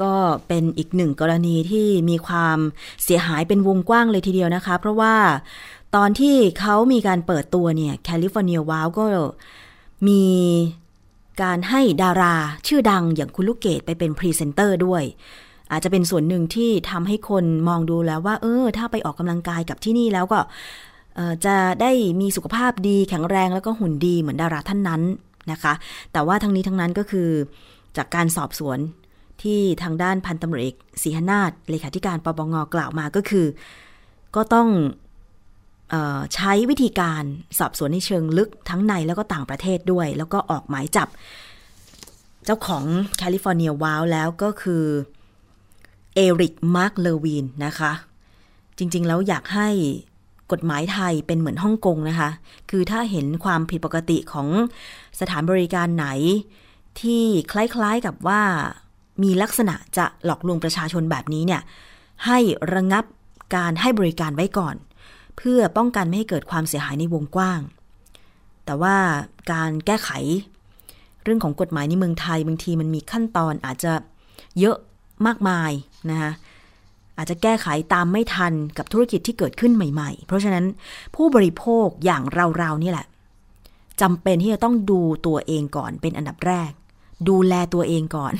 [0.01, 0.13] ก็
[0.47, 2.57] เป็นอีกหนึ่งกรณีที่มีความ
[3.03, 5.15] เสียหายเป็นวงกว้างเลยทีเดียวนะคะ เพราะว่า
[5.95, 9.05] ตอนที่เขามีการเปิดตัวเนี่ย California Wow ก็
[10.07, 10.23] มี
[11.43, 12.35] การให้ดารา
[12.67, 15.03] ชื่อดังอย่างคุณลูกเกดไปเป็นพรีเซนเตอร์ด้วย
[15.73, 20.39] อาจจะเป็นส่วนหนึ่งที่ทำให้คนมองดูแล้วว่า เออ ถ้าไปออกกำลังกายกับที่นี่แล้วก็
[21.45, 25.01] จะได้มีสุขภาพดีแข็งแรงแล้วก็หุ่นดีเหมือนดาราท่านนั้น
[25.51, 25.73] นะคะ
[26.13, 27.29] แต่ว่าทั้งนี้ทั้งนั้นก็คือ
[27.97, 28.79] จากการสอบสวน
[29.41, 33.45] ที่ทางด้านพันตำรวจเอกสีหนาทเลขาธิการปปงกล่าวมาก็คือ
[34.35, 37.23] ก็ต้องเออใช้วิธีการ
[37.59, 41.07] สอบสวนในเชิงลึกทั้งในแล้วก็ต่างประเทศด้วย แล้วก็ออกหมายจับ
[42.45, 42.83] เจ้าของ
[43.17, 44.83] California Wow แล้วก็คือ
[46.15, 47.91] เอริกมาร์กเลวีนนะคะ
[48.77, 49.69] จริงๆ แล้วอยากให้
[50.51, 52.29] กฎหมายไทยเป็นเหมือนฮ่องกงนะคะ
[52.69, 54.47] คือถ้าเห็นความผิดปกติของ
[55.19, 56.07] สถานบริการไหน
[56.99, 58.41] ที่คล้ายๆกับว่า
[59.23, 61.61] มีลักษณะจะหลอกลวงประชาชนแบบนี้เนี่ย
[62.25, 62.37] ให้
[62.73, 63.05] ระงงับ
[63.55, 64.75] การให้บริการไว้ก่อน
[65.37, 67.59] เพื่อป้องกันไม่ให้เกิดความเสียหายในวงกว้าง
[68.65, 68.95] แต่ว่า
[69.51, 70.09] การแก้ไข
[71.23, 73.93] เรื่องของกฎหมายในเมืองไทยบางทีมันมีขั้นตอนอาจจะ
[74.59, 74.77] เยอะ
[75.25, 75.71] มากมาย
[76.09, 76.31] นะคะ
[77.17, 80.65] อาจจะแก้ไขตามไม่ทันกับธุรกิจที่เกิดขึ้นใหม่ ๆ เพราะฉะนั้น
[81.15, 82.23] ผู้บริโภคอย่าง
[82.57, 83.05] เราๆนี่แหละ
[84.01, 86.71] จำเป็นที่จะต้องดูตัวเองก่อนเป็นอันดับแรก
[87.29, 88.33] ดูแลตัวเองก่อน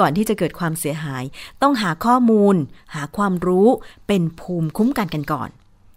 [0.00, 1.24] ก่อนที่จะเกิดความเสียหาย
[1.62, 2.56] ต้องหาข้อมูล
[2.94, 3.68] หาความรู้
[4.06, 5.48] เป็นภูมิคุ้มกันกันก่อน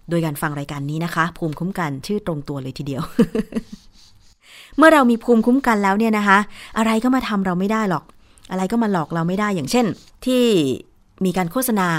[0.09, 3.01] โดยการฟังรายการนี้นะคะ ภูมิคุ้มกันชื่อตรงตัวเลยทีเดียว
[4.77, 6.37] เมื่อเรามีภูมิคุ้มกันแล้วเนี่ยนะคะ
[6.77, 8.03] อะไรก็มาทำเราไม่ได้หรอก
[8.51, 9.85] อะไรก็มาหลอกเราไม่ได้อย่างเช่น
[10.25, 10.43] ที่
[11.25, 11.89] มีการโฆษณา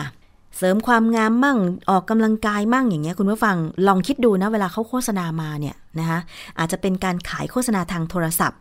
[0.56, 1.58] เสริมความงามมั่ง
[1.90, 6.18] ออกกำลังกายมั่งอย่างเงี้ยคุณผู้ฟังลองคิดดูนะเวลาเขาโฆษณามาเนี่ยนะคะ
[6.58, 8.60] อาจจะเป็นการขายโฆษณาทางโทรศัพท์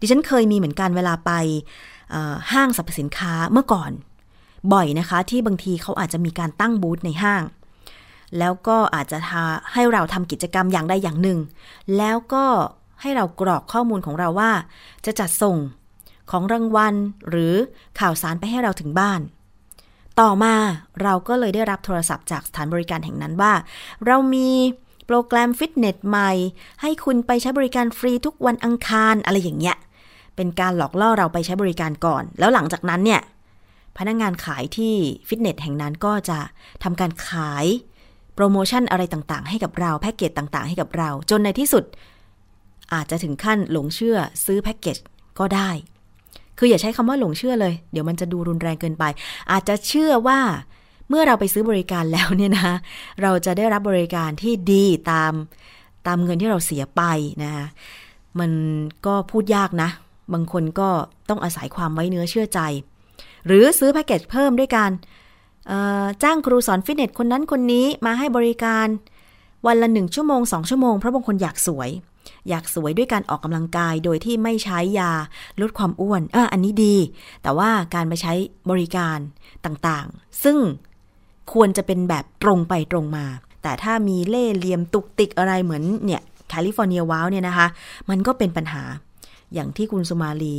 [0.00, 1.30] ดิฉันเคยมีเหมือนกันเวลาไป
[2.52, 3.90] ห้างสรรพสินค้าเมื่อก่อน
[4.72, 7.42] บ่อยนะคะที่บางทีเขาอาจจะมีการตั้งบูธในห้าง
[8.38, 11.38] แล้วก็อาจจะทาให้เราทำกิจกรรมอย่างใดอย่างหนึ่ง
[11.96, 12.44] แล้วก็
[13.00, 14.50] ให้เรากรอกข้อมูลของเราว่า
[15.06, 15.56] จะจัดส่ง
[16.30, 16.94] ของรางวัล
[17.28, 17.54] หรือ
[18.00, 19.20] ข่าวสารไปให้เราถึงบ้าน
[20.20, 20.54] ต่อมา
[21.02, 23.52] เราก็เลยได้รับโทรศัพท์จากสถานบริการแห่งนั้นว่า
[24.06, 24.50] เรามี
[25.06, 26.30] โปรแกรมฟิตเนสใหม่
[26.80, 29.76] ให้คุณไปใช้บริการฟรีทุกวันอังคารอะไรอย่างเงี้ย
[30.36, 33.20] เป็นการหลอกล่อเราไปใช้บริการก่อน แล้วหลังจากนั้นเนี่ย
[33.98, 34.94] พนักงงานขายที่
[35.28, 36.38] ฟิตเนสแห่งนั้นก็จะ
[36.82, 37.66] ทำการขาย
[38.34, 41.84] โปรโมชั่นอะไรต่างๆ ให้กับเราแพ็กเกจต่างๆ ให้กับเรา จนในที่สุด
[42.94, 44.96] อาจจะถึงขั้นหลงเชื่อซื้อแพ็กเกจ
[45.38, 45.70] ก็ได้
[46.62, 49.04] คืออย่าใช้คำว่าหลงเชื่อเลย เดี๋ยวมันจะดูรุนแรงเกินไป
[49.52, 50.40] อาจจะเชื่อว่า
[51.08, 52.76] เมื่อเราไปซื้อบริการแล้วเนี่ยนะ
[53.22, 55.32] เราจะได้รับบริการที่ดีตาม
[56.06, 57.02] ตามเงินที่เราเสียไป
[57.42, 57.66] นะคะ
[58.40, 58.50] มัน
[59.06, 59.90] ก็พูดยากนะ
[60.32, 60.88] บางคนก็
[61.28, 62.60] ต้องอาศัยความไว้เนื้อเชื่อใจ
[63.46, 64.90] หรือซื้อแพ็กเกจเพิ่มด้วยการ
[66.22, 68.86] จ้างครูสอนฟิตเนสคนนั้นคนนี้มาให้บริการ
[69.66, 71.90] วันละหนึ่งชั่วโมงสองชั่วโมงเพราะบางคนอยากสวย
[72.48, 75.12] อยากสวยด้วยการออกกำลังกายโดยที่ไม่ใช้ยา
[75.60, 76.96] ลดความอ้วนอะอันนี้ดี
[77.42, 78.32] แต่ว่าการไปใช้
[78.70, 79.18] บริการ
[79.64, 80.56] ต่างๆ ซึ่ง
[81.52, 83.26] ควรจะเป็นแบบตรงไปตรงมา
[83.62, 87.66] แต่ถ้ามีเล่เหลี่ยมตุกติกอะไรเหมือนเนี่ยแคลิฟอร์เนียว้าวเนี่ยนะคะ
[88.10, 88.82] มันก็เป็นปัญหา
[89.54, 90.56] อย่างที่คุณสุมาลี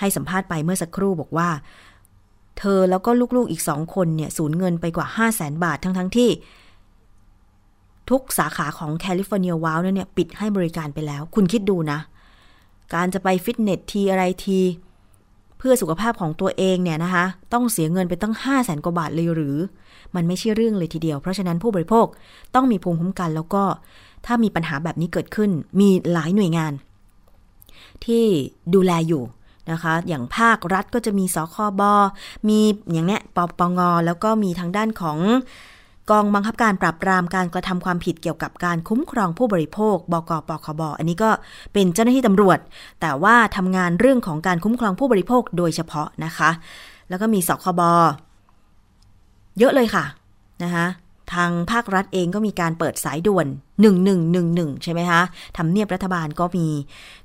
[0.00, 1.48] ให้สัมภาษณ์ไปเมื่อสักครู่บอกว่า
[2.58, 6.28] เธอแล้วก็ลูกๆอีกสองคนเนี่ยสูญเงินไปกว่า 5 0 0แสนบาททั้งๆทที่
[8.10, 11.98] ทุกสาขาของแคลิฟอร์เนียวาวเนี่ยปิดให้บริการไปแล้ว คุณคิดดูนะ
[12.94, 14.60] การจะไปฟิตเนสทีอะไรที
[15.58, 19.56] เพื่อสุขภาพของตัวเองเนี่ยนะคะ ต้องเสียเงินไปตั้ง 5 0 0แสนกว่าบาทเลยหรือ
[20.14, 22.06] มันไม่ใช่เรื่องเลยทีเดียว เพราะฉะนั้นผู้บริโภค
[22.54, 23.64] ต้องมีภูมิคุ้มกันแล้วก็
[24.26, 26.72] ถ้ามีปัญหาแบบนี้เกิดขึ้น มีหลายหน่วยงาน
[28.04, 28.24] ที่
[28.74, 29.22] ดูแลอยู่
[29.70, 31.82] นะคะ อย่างภาครัฐก็จะมีสคบ
[32.48, 32.58] มี
[32.92, 35.18] อย่างเนี้ยปปงแล้วก็มีทางด้านของ
[36.10, 41.30] กองบังคับการปราบปรามการกระทำความผิดเกี่ยวกับการคุ้มครองผู้บริโภค บกปคบ อันนี้ก็
[41.72, 42.58] เป็นเจ้าหน้าที่ตำรวจ
[43.00, 46.50] แต่ว่าทำงานเรื่องของการคุ้มครองผู้บริโภคโดยเฉพาะนะคะ
[47.08, 47.80] แล้วก็มีสคบ
[49.58, 50.04] เยอะเลยค่ะ
[50.62, 50.86] นะคะ
[51.32, 53.46] ทางภาครัฐเองก็มีการเปิดสายด่วน
[53.80, 55.22] 1111 ใช่ไหมคะ
[55.56, 56.66] ทำเนียบรัฐบาลก็มี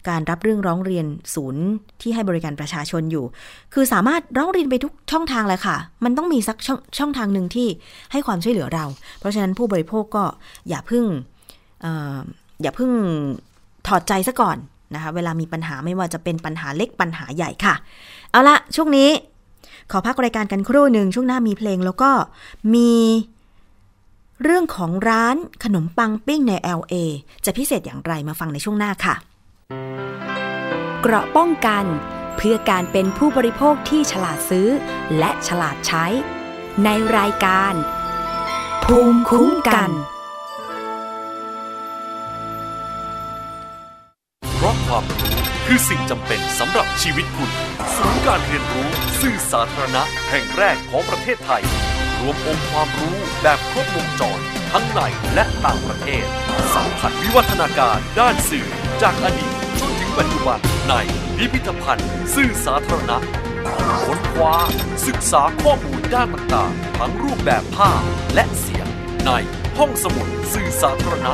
[0.09, 1.65] การรับเรื่องร้องเรียนศูนย์
[2.01, 3.25] ที่ให้บริการประชาชนอยู่
[3.73, 7.67] คือสามารถร้องเรียนไปทุกช่องทางเลยค่ะ มันต้องมีสักช่องช่องทางหนึ่งที่
[8.11, 8.85] ให้ความช่วยเหลือเรา
[9.19, 10.25] เพราะฉะนั้นผู้บริโภคก็
[10.69, 11.05] อย่าพึ่ง
[11.85, 11.87] อ
[12.61, 12.91] อย่าพึ่ง
[13.87, 14.57] ถอดใจซะก่อน
[14.95, 17.75] นะคะเวลามีปัญหาไม่ว่าจะเป็นปัญหาเล็กปัญหาใหญ่ค่ะ
[18.31, 19.09] เอาละช่วงนี้
[19.91, 22.11] ขอพักรายการกันครู่หนึ่งช่วงหน้ามีเพลงแล้วก็
[22.75, 22.89] มี
[24.43, 26.93] เรื่องของร้านขนมปังปิ้งใน LA
[27.45, 29.15] จะพิเศษอย่างไรมาฟังในช่วงหน้าค่ะ
[31.01, 31.85] เกราะป้องกัน
[32.37, 34.67] เพื่อการเป็นผู้บริโภคที่ฉลาดซื้อ
[35.19, 36.05] และฉลาดใช้
[36.83, 37.73] ในรายการ
[38.83, 39.89] ภูมิคุ้มกัน
[44.55, 47.51] เพราะความรู้คือสิ่งจำเป็นสำหรับชีวิตคุณ
[47.95, 48.87] ศูนย์การเรียนรู้
[49.21, 51.63] สื่อสาธารณะแห่งแรกของประเทศไทย
[52.27, 54.39] วมองค์ความรู้แบบครบวงจร
[54.71, 55.01] ทั้งใน
[55.33, 56.25] และต่างประเทศ
[56.73, 58.67] สัมผัสวิวัฒนาการด้านสื่อ
[59.01, 60.59] จากอดีตจนถึงปัจจุบัน
[60.89, 60.93] ใน
[61.37, 63.17] พิพิธภัณฑ์ สื่อสาธารณะ
[64.05, 64.55] ค้นคว้า
[65.07, 68.01] ศึกษาข้อมูลด้านต่างๆทั้งรูปแบบภาพ
[68.35, 68.87] และเสียง
[69.25, 69.31] ใน
[69.77, 71.31] ห้องสมุดสื่อสาธารณะ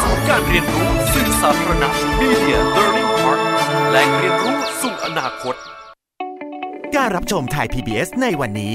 [0.00, 1.88] ศูนย์การเรียนรู้สื่อสาธารณะ
[2.20, 3.40] Media Learning Park
[3.90, 5.54] แหล่งเรียนรู้สู่อนาคต
[6.96, 8.74] การรับชมไทย PBS ในวันนี้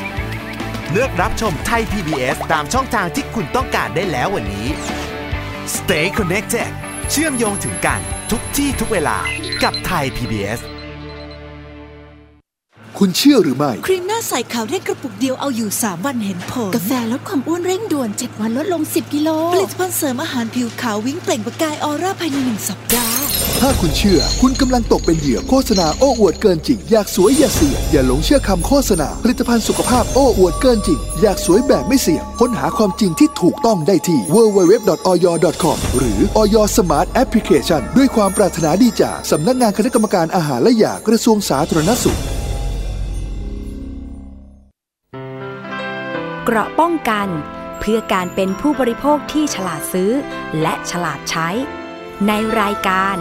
[0.93, 4.67] เลือกรับชมไทย PBS ตามช่องทางที่คุณต้องการได้แล้ววันนี้
[5.75, 6.69] Stay connected
[7.11, 7.99] เชื่อมโยงถึงกัน
[8.31, 9.17] ทุกที่ทุกเวลา
[9.63, 10.59] กับไทย PBS
[12.97, 23.30] คุณเชื่อหรือไม่ ครีมหน้าใสขาวได้กระปุกเดียวเอาอยู่ 3 วันเห็นผล กาแฟลดความอ้วนเร่งด่วน 7 วันลดลง 10 กิโล ผลิตภัณฑ์เสริมอาหารผิวขาววิ่งเปล่งประกายออร่าภายในหนึ่งสัปดาห์
[23.63, 42.19] ถ้าคุณเชื่อ คุณกำลังตกเป็นเหยื่อโฆษณาโอ้อวดเกินจริง อยากสวยอย่าเสี่ยงอย่าหลงเชื่อคำโฆษณา ผลิตภัณฑ์สุขภาพโอ้อวดเกินจริง อยากสวยแบบไม่เสี่ยง ค้นหาความจริงที่ถูกต้องได้ที่ www.oyor.com หรือ oyor Smart Application ด้วยความปรารถนาดีจากสำนักงานคณะกรรมการอาหารและยากระทรวงสาธารณสุข
[46.45, 47.27] เกราะป้องกัน
[47.79, 50.11] เพื่อการเป็นผู้บริโภคที่ฉลาดซื้อ
[50.61, 51.49] และฉลาดใช้
[52.27, 53.17] ในรายการ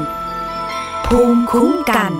[1.15, 2.13] ภูมิคุ้มกัน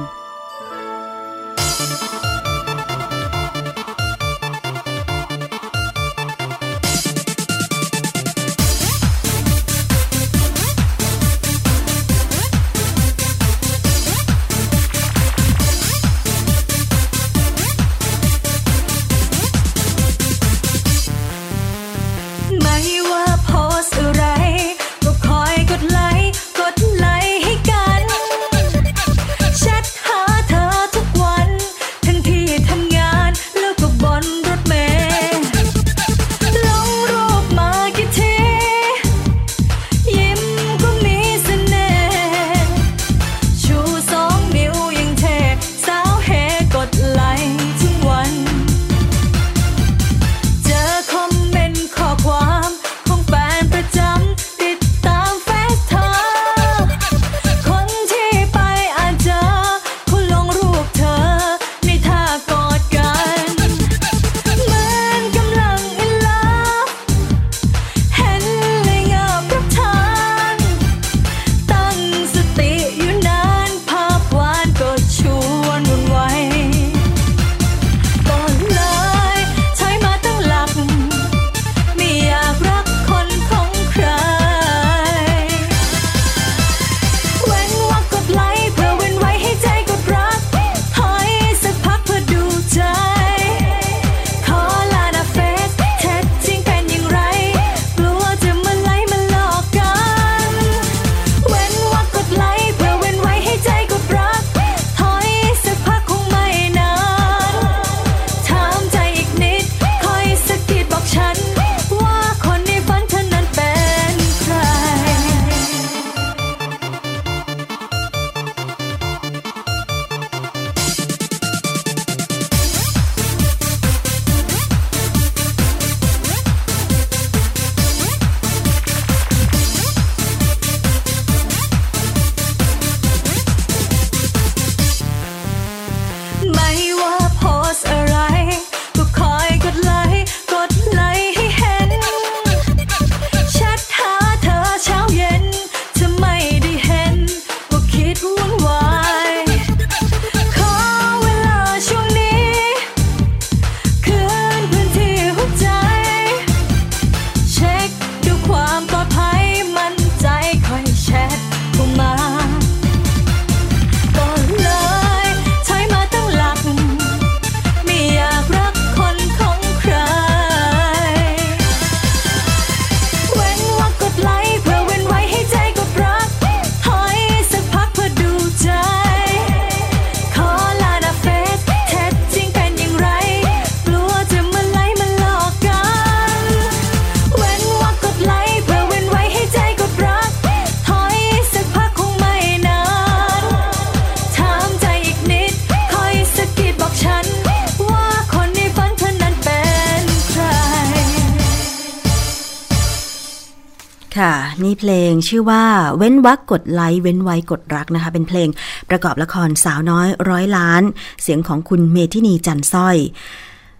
[204.71, 205.65] นี่เพลงชื่อว่า
[205.97, 208.49] เว้นวรรคกดไลค์เว้นไว้กดรักนะคะ เป็นเพลง
[208.91, 210.83] ประกอบละครสาวน้อยร้อยล้าน
[211.23, 212.97] เสียงของคุณเมทินีจันทร์สร้อย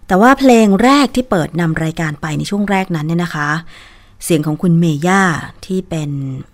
[0.07, 3.49] แต่ว่าเพลงแรกที่เปิดนำรายการไปในช่วงแรกนั้นเนี่ยนะคะ
[4.23, 5.21] เสียงของคุณเมย่า
[5.65, 6.09] ที่เป็น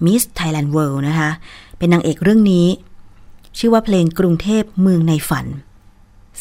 [0.06, 1.30] มิสไทยแลนด์เวิลด์นะคะ
[1.78, 2.68] เป็นนางเอกเรื่องนี้
[3.58, 5.46] ชื่อว่าเพลงกรุงเทพเมืองในฝัน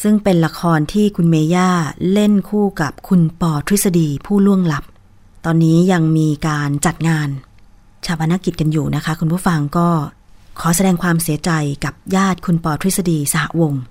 [0.03, 1.70] ซึ่งเป็นละครที่คุณเมย่า
[2.12, 4.84] เล่นคู่กับคุณปอทฤษฎีผู้ล่วงลับ
[5.44, 7.28] ตอนนี้ยังมีการจัดงาน
[8.07, 9.88] ชาปนกิจกันอยู่นะคะ คุณผู้ฟังก็
[10.61, 11.50] ขอแสดงความเสียใจ
[11.84, 13.82] กับญาติคุณปอทฤษฎีสหวงศ์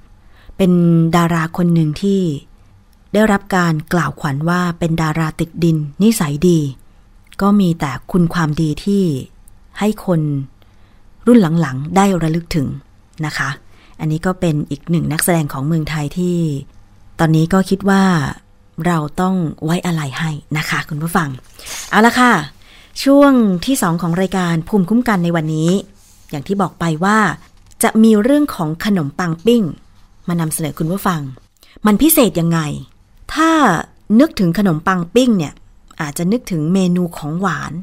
[0.57, 0.72] เป็น
[1.16, 2.22] ดาราคนหนึ่งที่
[3.13, 6.59] ได้รับการกล่าวขวัญว่าเป็นดาราติดดินนิสัยดี
[7.41, 9.03] ก็มีแต่คุณความดีที่
[9.80, 10.22] ให้คน
[11.28, 12.68] รุ่นหลังๆ ได้ระลึกถึง
[13.26, 13.49] นะคะ
[13.99, 16.38] อันนี้ก็เป็นอีกหนึ่งนักแสดงของเมืองไทยที่
[17.20, 18.03] ตอนนี้ก็คิดว่า
[18.86, 19.36] เราต้อง
[19.66, 21.30] ไว้อะไรให้นะคะ คุณผู้ฟัง
[21.89, 22.32] เอาละค่ะ
[23.04, 23.32] ช่วง
[23.66, 25.72] ที่สองของรายการภูมิคุ้มกันในวันนี้
[26.32, 27.18] อย่างที่บอกไปว่า
[27.84, 29.64] จะมีเรื่องของขนมปังปิ้ง
[30.28, 31.22] มานำเสนอคุณผู้ฟัง
[31.86, 32.60] มันพิเศษยังไง
[33.34, 33.52] ถ้า
[34.20, 35.54] นึกถึงขนมปังปิ้งเนี่ย
[36.02, 37.74] อาจจะนึกถึงเมนูของหวาน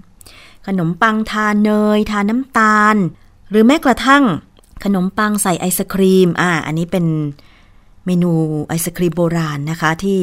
[0.67, 2.97] ขนมปังทาเนย ทาน้ำตาล
[3.51, 4.25] หรือแม้กระทั่ง
[4.85, 7.07] ขนมปังใส่ไอศครีม อ่า อันนี้เป็น
[8.07, 8.31] เมนู
[8.69, 10.21] ไอศครีมโบราณนะคะที่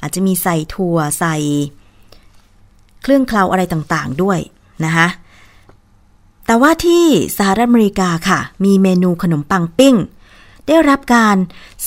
[0.00, 1.36] อาจจะมีใส่ถั่วใส่
[3.06, 4.38] เครื่องเคลาอะไรต่างๆด้วย
[4.84, 5.08] นะคะ
[6.46, 7.04] แต่ว่าที่
[7.38, 9.96] สหรัฐอเมริกาค่ะ มีเมนูขนมปังปิ้ง
[10.66, 11.36] ได้รับการ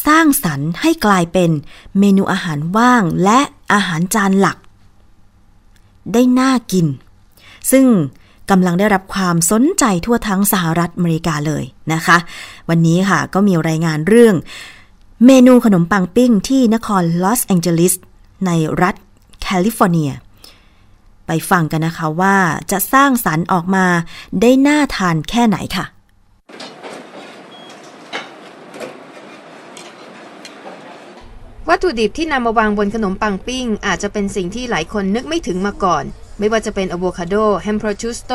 [0.06, 1.52] สร้างสรรค์ให้กลายเป็น
[2.00, 3.40] เมนูอาหารว่างและ
[3.74, 4.58] อาหารจานหลัก
[6.14, 6.88] ได้น่ากิน
[7.72, 7.86] ซึ่ง
[8.50, 11.64] กำลังได้รับความสนใจทั่วทั้งสหรัฐอเมริกาเลย
[11.94, 12.18] นะคะ
[12.70, 14.36] วันนี้ค่ะก็มีรายงานเรื่อง
[15.26, 17.94] เมนูขนมปังปิ้งที่นครลอสแองเจลิส
[18.46, 18.52] ใน
[18.82, 18.96] รัฐ
[19.42, 20.12] แคลิฟอร์เนีย
[21.32, 22.38] ไปฟังกันนะคะว่า
[22.72, 23.86] จะสร้างสรรค์ออกมา
[24.42, 25.86] ได้น่าทานแค่ไหนค่ะ
[31.70, 36.04] วัตถุดิบที่นำมาวางบนขนมปังปิ้ง อาจจะเป็นสิ่งที่หลายคนนึกไม่ถึงมาก่อน
[36.40, 38.32] ไม่ว่าจะเป็นอะโวคาโดแฮม prosciutto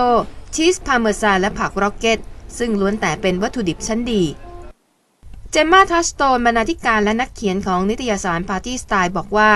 [0.54, 2.18] ชีสพาเมซานและผักร็อกเก็ต
[2.58, 4.22] ซึ่งล้วนแต่เป็นวัตถุดิบชั้นดี
[5.50, 9.50] เจมมาทัชโตนบรรณาธิการและนักเขียนของนิตยสาร Party Style บอกว่า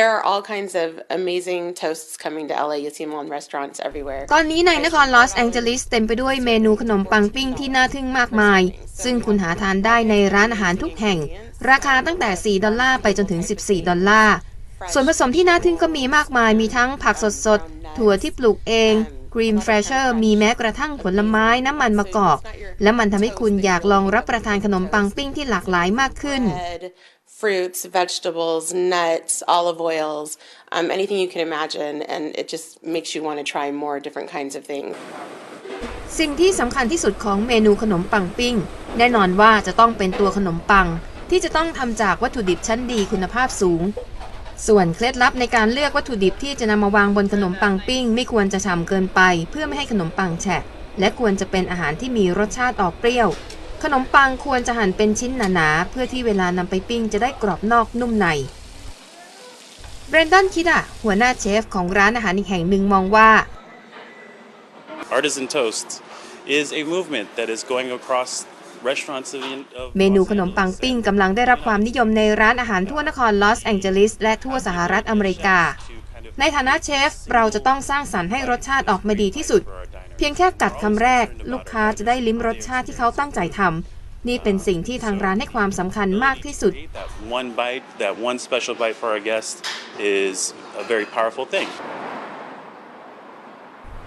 [0.00, 2.78] There are all kinds of amazing toasts coming to LA.
[2.84, 4.22] You see them on restaurants everywhere.
[4.32, 8.60] ตอนนี้ในนครลอสแองเจลิสเต็มไปด้วยเมนูขนมปังปิ้งที่น่าทึ่งมากมาย
[9.02, 11.18] ซึ่งคุณหาทานได้ในร้านอาหารทุกแห่ง
[11.70, 14.36] ราคาตั้งแต่ 4 ดอลลาร์ไปจนถึง 14 ดอลลาร์
[14.92, 17.16] ส่วนผสมที่น่าทึ่งก็มีมากมาย มีทั้งผัก
[17.46, 18.94] สดๆ ถั่วที่ปลูกเอง
[19.34, 22.38] crème fraîche มีแม้กระทั่งผลไม้น้ำมันมะกอก
[22.82, 26.42] และมันทำให้คุณอยากลองรับประทานขนมปังปิ้งที่หลากหลายมากขึ้น
[27.40, 30.38] fruits, vegetables, nuts, olive oils,
[30.70, 34.28] um, anything you can imagine, and it just makes you want to try more different
[34.36, 34.94] kinds of things.
[36.18, 38.54] สิ่งที่สำคัญที่สุดของเมนูขนมปังปิ้ง
[38.98, 40.86] แน่นอนว่าจะต้องเป็นตัวขนมปัง
[41.30, 43.82] ที่จะต้องทำจากวัตถุดิบชั้นดีคุณภาพสูง
[44.66, 49.20] ส่วนเคล็ดลับในการเลือกวัตถุดิบที่จะนำมาวางบนขนมปังปิ้ง ไม่ควรจะฉ่ำเกินไป
[49.50, 50.62] เพื่อไม่ให้ขนมปังแฉะ
[51.00, 53.28] และควรจะเป็นอาหารที่มีรสชาติออกเปรี้ยว
[53.82, 58.26] ขนมปังควรจะหั่นเป็นชิ้นหนาๆ เพื่อที่เวลานำไปปิ้งจะได้กรอบนอกนุ่มใน
[60.08, 63.30] เบรนดอนคิดอะหัวหน้าเชฟของร้านอาหารอีกแห่งหนึ่งมองว่า
[65.16, 65.88] Artisan toast
[66.58, 68.30] is a movement that is going across
[68.90, 69.42] restaurants of,
[69.80, 75.58] of เมนูขนมปังปิ้งกำลังได้รับความนิยมในร้านอาหารทั่วนครลอสแองเจลิสและทั่วสหรัฐอเมริกา
[76.40, 89.56] ในฐานะเชฟ เราจะต้องสร้างสรรค์ให้รสชาติออกมาดีที่สุดเพียงแค่กัดคำแรก ลูกค้าจะได้ลิ้มรสชาติที่เขาตั้งใจทำนี่เป็นสิ่งที่ทางร้านให้ความสำคัญมากที่สุด that one bite, that one special bite for our guests
[90.18, 90.36] is
[90.82, 91.68] a very powerful thing.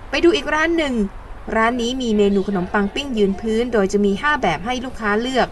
[0.10, 0.94] ไปดูอีกร้านหนึ่ง
[1.56, 5.48] ร้านนี้มีเมนูขนมปังปิ้งยืนพื้น โดยจะมี 5 แบบให้ลูกค้าเลือก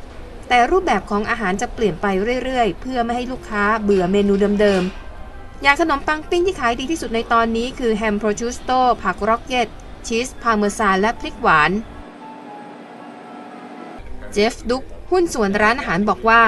[0.50, 2.06] แต่รูปแบบของอาหารจะเปลี่ยนไป
[2.44, 8.72] เรื่อยๆ เพื่อไม่ให้ลูกค้าเบื่อเมนูเดิมๆ อย่างขนมปังปิ้งที่ขายดีที่สุดในตอนนี้คือแฮม prosciutto
[9.04, 9.70] ผักร็อกเก็ต
[10.08, 11.72] ชีส พาเมซานและพริกหวาน
[14.32, 16.42] เจฟดุกหุ้นส่วนร้านอาหารบอกว่า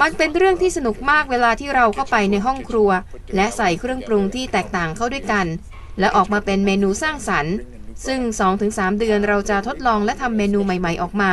[0.00, 2.90] มันเป็นเรื่องที่สนุกมากเวลาที่เราเข้าไปในห้องครัว
[3.34, 5.46] และใส่เครื่องปรุงที่แตกต่างเข้าด้วยกัน
[6.00, 7.54] และออกมาเป็นเมนูสร้างสรรค์
[8.06, 8.20] ซึ่ง
[8.60, 11.32] 2-3 เดือนเราจะทดลองและทำเมนูใหม่ ๆ ออกมา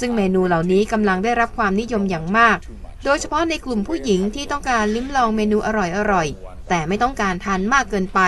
[0.00, 2.58] ซึ่งเมนูเหล่านี้กำลังได้รับความนิยมอย่างมาก
[3.04, 5.68] โดยเฉพาะในกลุ่มผู้หญิงที่ต้องการลิ้มลองเมนูอ
[6.12, 8.20] ร่อยๆ แต่ไม่ต้องการทานมากเกินไป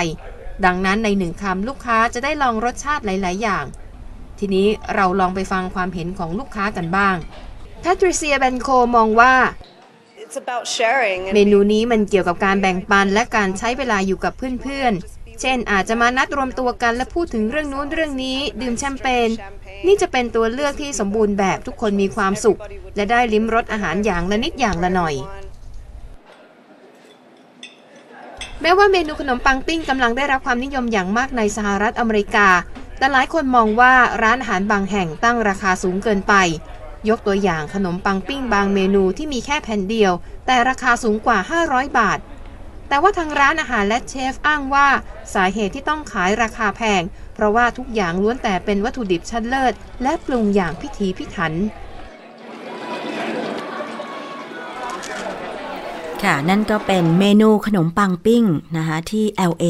[0.65, 3.65] ดังนั้นในหนึ่งคำลูกค้าจะได้ลองรสชาติหลาย ๆ อย่าง
[4.39, 7.17] ทีนี้เราลองไปฟังความเห็นของลูกค้ากันบ้าง
[7.81, 9.35] แพทริเซียเบนโคมองว่า
[10.23, 14.33] It's about sharing เมนูนี้มันเกี่ยวกับการแบ่งปันและการใช้เวลาอยู่กับ
[14.63, 19.29] เพื่อน ๆ เช่นอาจจะมานัดรวมตัวกันและพูดถึงเรื่องนู้นเรื่องนี้ ดื่มแชมเปญ
[19.87, 22.59] นี่จะเป็นตัวเลือกที่สมบูรณ์แบบทุกคนมีความสุข
[22.97, 25.15] และได้ลิ้มรสอาหารอย่างละนิดอย่างละหน่อย
[28.63, 32.49] แม้ว่าเมนูขนมปังปิ้งกำลังได้รับความนิยมอย่างมากในสหรัฐอเมริกา
[32.99, 33.93] แต่หลายคนมองว่า
[34.23, 36.35] ร้านอาหารบางแห่งตั้งราคาสูงเกินไป
[37.09, 40.13] ยกตัวอย่างขนมปังปิ้งบางเมนูที่มีแค่แผ่นเดียว
[40.47, 41.39] แต่ราคาสูงกว่า
[41.69, 42.19] 500 บาท
[42.89, 44.89] แต่ว่าทางร้านอาหารและเชฟอ้างว่า
[45.35, 47.03] สาเหตุที่ต้องขายราคาแพง
[47.35, 51.53] เพราะว่าทุกอย่างล้วนแต่เป็นวัตถุดิบชั้นเลิศ และปรุงอย่างพิถีพิถัน
[56.25, 58.45] ค่ะ นั่นก็เป็นเมนูขนมปังปิ้ง
[58.77, 59.67] นะคะที่ LA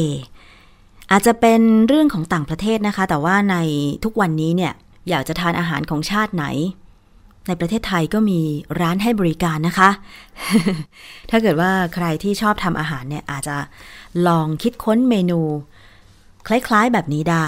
[1.11, 3.55] อาจจะเป็นเรื่องของต่างประเทศนะคะ แต่ว่าใน
[4.03, 4.73] ทุกวันนี้เนี่ย
[5.09, 6.45] อยากจะทานอาหารของชาติไหน
[7.47, 8.39] ในประเทศไทยก็มี
[8.79, 9.89] ร้านให้บริการนะคะ
[11.29, 13.57] ถ้าเกิดว่าใครที่ชอบทำอาหารเนี่ยอาจจะ
[14.27, 15.41] ลองคิดค้นเมนู
[16.47, 17.45] คล้ายๆแบบนี้ได้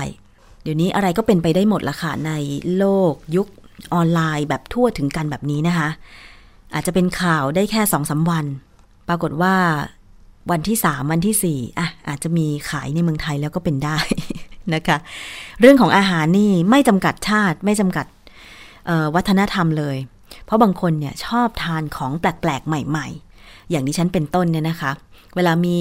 [0.63, 2.31] เดี๋ยวนี้อะไรก็เป็นไปได้หมดละค่ะ ใน
[2.77, 3.47] โลกยุค
[3.93, 5.89] ออนไลน์แบบทั่วถึงกันแบบนี้นะคะ
[6.73, 8.45] อาจจะเป็นข่าวได้แค่สองสาวัน
[9.09, 9.55] ปรากฏว่า
[10.51, 13.97] วันที่สามวันที่สี่อะอาจจะมีขายในเมืองไทยแล้วก็เป็นได้
[14.73, 14.97] นะคะ
[15.59, 18.05] เรื่องของอาหารนี่ไม่จำกัดชาติไม่จำกัด
[19.15, 19.97] วัฒนธรรมเลย
[20.45, 23.07] เพราะบางคนเนี่ยชอบทานของแปลกๆ ใหม่
[23.39, 24.91] ๆ อย่างที่ฉันเป็นต้นเนี่ยนะคะ
[25.35, 25.79] เวลามี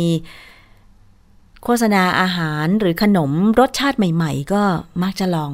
[1.62, 4.62] โฆษณาอาหารหรือขนมรสชาติใหม่ ๆ ก็
[5.03, 5.53] มักจะลอง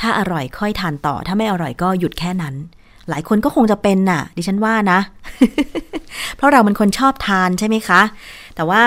[0.00, 2.54] ถ้าอร่อยค่อยทานต่อ ถ้าไม่อร่อยก็หยุดแค่นั้น
[3.10, 4.98] หลายคนก็คงจะเป็นน่ะ ดิฉันว่านะ
[6.36, 8.00] เพราะเรามันคนชอบทานใช่ไหมคะ
[8.54, 8.82] แต่ว่า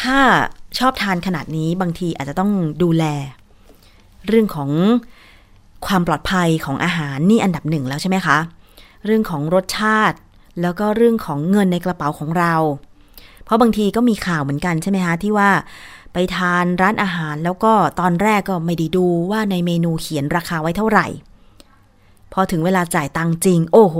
[0.00, 0.18] ถ้า
[0.78, 2.50] ชอบทานขนาดนี้บางทีอาจจะต้อง
[2.82, 3.04] ดูแล
[4.26, 4.70] เรื่องของ
[5.86, 8.38] ความปลอดภัยของอาหารนี่อันดับหนึ่งแล้วใช่ไหมคะ
[9.04, 10.16] เรื่องของรสชาติ
[10.62, 12.54] แล้วก็เรื่องของเงินในกระเป๋าของเรา
[13.44, 15.50] เพราะบางทีก็มีข่าวเหมือนกันใช่ไหมคะที่ว่า
[16.12, 21.06] ไปทานร้านอาหารแล้วก็ตอนแรกก็ไม่ได้ดูว่าในเมนูเขียนราคาไว้เท่าไหร่
[22.32, 23.96] พอถึงเวลาจ่ายตังจริง โอ้โห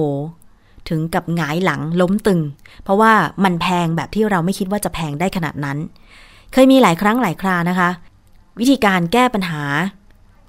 [0.89, 2.41] ถึงกับหงายหลังล้มตึง
[2.85, 3.13] เพราะว่า
[3.45, 5.79] มันแพงแบบที่เราไม่คิดว่าจะแพงได้ขนาดนั้น
[6.53, 7.91] เคยมีหลายครั้งหลายครานะคะ
[8.61, 9.63] วิธีการแก้ปัญหา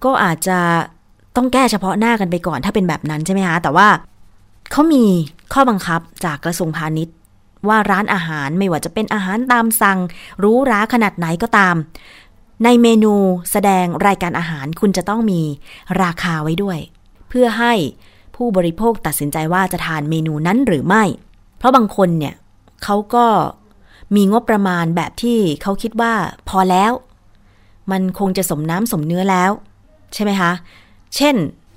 [0.04, 0.60] ก็อาจจะ
[1.36, 3.88] ต้องแก้เฉพาะหน้ากันไปก่อนถ้าเป็นแบบนั้นใช่ไหมคะแต่ว่า
[4.72, 5.06] เขามี
[5.54, 7.16] ข้อบังคับจากกระทรวงพาณิชย์
[7.68, 10.00] ว่าร้านอาหารไม่ว่าจะเป็นอาหารตามสั่ง
[10.44, 11.76] รู้ร้าขนาดไหนก็ตาม
[12.64, 13.14] ในเมนู
[13.52, 15.42] แสดงรายการอาหารคุณจะต้องมี
[16.02, 16.80] ราคาไว้ด้วย
[17.34, 17.74] พื่อให้
[18.36, 21.04] ผู้บริโภคตัดสินใจว่าจะทานเมนูนั้นหรือไม่
[21.58, 22.36] เพราะบางคนเนี่ย
[22.84, 23.26] เขาก็
[24.16, 26.14] มีงบประมาณแบบที่เขาคิดว่า
[26.50, 26.92] พอแล้ว
[27.92, 29.52] มันคงจะสมน้ำสมเนื้อแล้ว
[30.14, 30.52] ใช่ไหมคะ
[31.16, 31.36] เช่น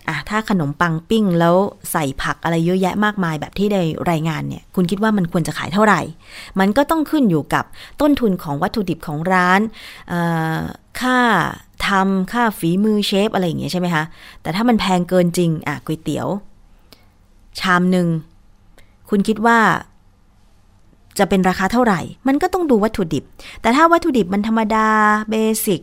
[0.09, 1.57] อะถ้าขนมปังปิ้งแล้ว
[1.93, 6.01] ใส่ผักอะไรเยอะแยะมากมายแบบที่ได้รายงานเนี่ย คุณคิดว่ามันควรจะขายเท่าไหร่
[6.61, 7.65] มันก็ต้องขึ้นอยู่กับ
[8.01, 9.61] ต้นทุนของวัตถุดิบของร้าน
[11.01, 11.19] ค่า
[11.87, 14.05] ทำค่าฝีมือเชฟอะไรอย่างเงี้ยใช่ไหมคะ
[14.43, 16.29] แต่ถ้ามันแพงเกินจริงอะก๋วยเตี๋ยว
[17.59, 18.09] ชามหนึ่ง
[19.09, 19.59] คุณคิดว่า
[21.18, 23.24] จะเป็นราคาเท่าไหร่ มันก็ต้องดูวัตถุดิบ
[23.61, 24.89] แต่ถ้าวัตถุดิบมันธรรมดา
[25.31, 25.35] เบ
[25.66, 25.81] สิก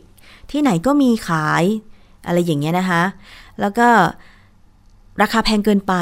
[0.50, 1.64] ที่ไหนก็มีขาย
[2.26, 3.02] อะไรอย่างเงี้ยนะคะ
[3.60, 3.88] แล้วก็
[5.22, 5.94] ราคาแพงเกินไป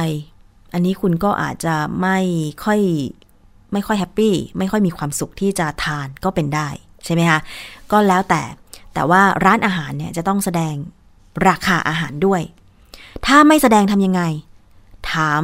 [0.72, 2.18] อันนี้คุณก็อาจจะไม่
[2.64, 2.80] ค่อย
[3.72, 6.68] ไม่ค่อยแฮปปี้ไม่ค่อยมีความสุขที่จะทานก็เป็นได้
[7.04, 7.38] ใช่ไหมคะ
[7.92, 8.42] ก็แล้วแต่
[8.94, 10.74] แต่ว่าร้านอาหารเนี่ยจะต้องแสดง
[11.48, 12.40] ราคาอาหารด้วย
[13.26, 14.22] ถ้าไม่แสดงทำยังไง
[15.12, 15.42] ถาม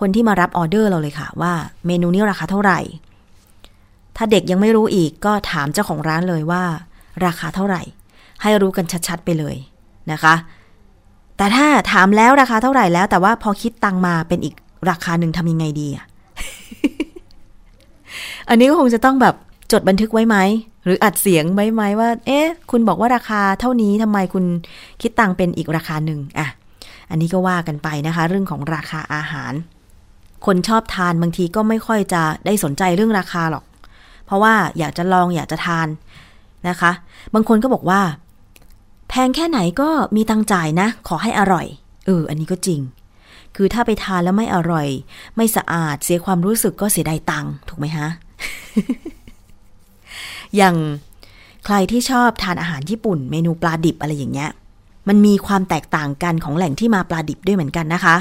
[0.00, 1.52] คนที่มารับออเดอร์เราเลยค่ะ ว่า
[1.86, 2.78] เมนูนี้ราคาเท่าไหร่
[4.16, 6.62] ถ้าเด็กยังไม่รู้อีกก็ถามเจ้าของร้านเลยว่า
[7.26, 7.82] ราคาเท่าไหร่
[8.42, 9.56] ให้รู้กันชัดๆไปเลย
[10.12, 10.34] นะคะ
[11.36, 14.54] แต่ถ้าถามแล้วราคาเท่าไหร่แล้ว แต่ว่าพอคิดตังมาเป็นอีก
[14.90, 16.06] ราคาหนึ่งทำยังไงดีอะ
[18.48, 19.34] อันนี้ก็คงจะต้องแบบ
[19.72, 20.36] จดบันทึกไว้ไหม
[20.88, 24.44] หรืออัดเสียงไว้ไหมว่า เอ๊ะ คุณบอกว่าราคาเท่านี้ทำไมคุณ
[25.00, 26.48] คิดตังเป็นอีกราคาหนึ่งอะ
[27.10, 29.52] อันนี้ก็ว่ากันไปนะคะ เรื่องของราคาอาหาร
[30.46, 33.64] คนชอบทานบางทีก็ไม่ค่อยจะได้สนใจเรื่องราคาหรอก
[34.26, 35.88] เพราะว่าอยากจะลองอยากจะทาน
[36.68, 36.92] นะคะ
[37.34, 38.00] บางคนก็บอกว่า
[39.08, 41.66] แพงแค่ไหนก็มีตังจ่ายนะ ขอให้อร่อย
[42.06, 42.80] เออ อันนี้ก็จริง
[43.56, 44.88] คือถ้าไปทานแล้วไม่อร่อย
[45.36, 48.08] ไม่สะอาดเสียความรู้สึกก็เสียดายตังถูกไหมฮะ
[50.56, 50.76] อย่าง
[51.64, 54.50] ใครที่ชอบทานอาหารญี่ปุ่น เมนูปลาดิบอะไรอย่างเงี้ย
[55.08, 58.16] มันมีความแตกต่างกันของแหล่งที่มาปลาดิบด้วยเหมือนกันนะคะ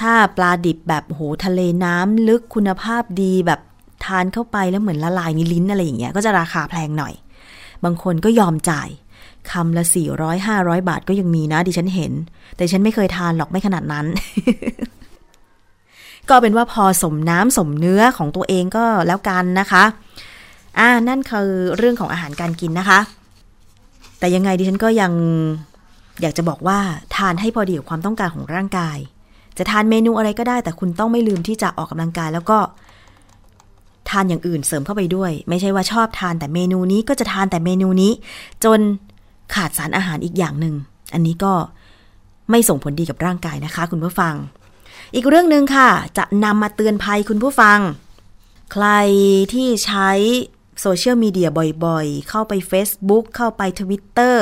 [0.00, 3.60] ถ้าปลาดิบแบบโหทะเลน้ำลึกคุณภาพดีแบบ
[4.04, 7.14] ทานเข้าไปแล้วเหมือนละลายในลิ้นอะไรอย่างเงี้ยก็จะราคาแพงหน่อย
[7.84, 8.88] บางคนก็ยอมจ่าย
[9.50, 12.12] คำละสี่ร้อยห้าร้อยบาทก็ยังมีนะดิฉันเห็น
[12.56, 14.06] แต่ฉันไม่เคยทานหรอกไม่ขนาดนั้น
[16.28, 19.84] ก็เป็นว่าพอสมน้ำสมเนื้อของตัวเองก็แล้วกันนะคะ
[20.78, 23.00] อ่านั่นคือเรื่องของอาหารการกินนะคะ
[24.18, 25.12] แต่ยังไงดิฉันก็ยัง
[26.20, 26.78] อยากจะบอกว่า
[27.16, 28.98] ทานให้พอดีกับความต้องการของร่างกาย
[29.58, 32.58] จะทานเมนูอะไรก็ได้ แต่คุณต้องไม่ลืมที่จะออกกำลังกาย แล้วก็
[34.10, 38.12] ทานอย่างอื่นเสริมเข้าไปด้วย ไม่ใช่ว่าชอบทานแต่เมนูนี้ก็จะทานแต่เมนูนี้
[38.64, 38.80] จน
[39.54, 40.74] ขาดสารอาหารอีกอย่างหนึ่ง
[41.14, 41.52] อันนี้ก็
[42.50, 44.34] ไม่ส่งผลดีกับร่างกายนะคะ คุณผู้ฟัง
[45.14, 47.78] อีกเรื่องหนึ่งค่ะ จะนำมาเตือนภัยคุณผู้ฟัง
[48.72, 48.86] ใคร
[49.52, 50.10] ที่ใช้
[50.80, 51.48] โซเชียลมีเดีย
[51.84, 54.36] บ่อยๆ เข้าไป Facebook เข้าไป Twitter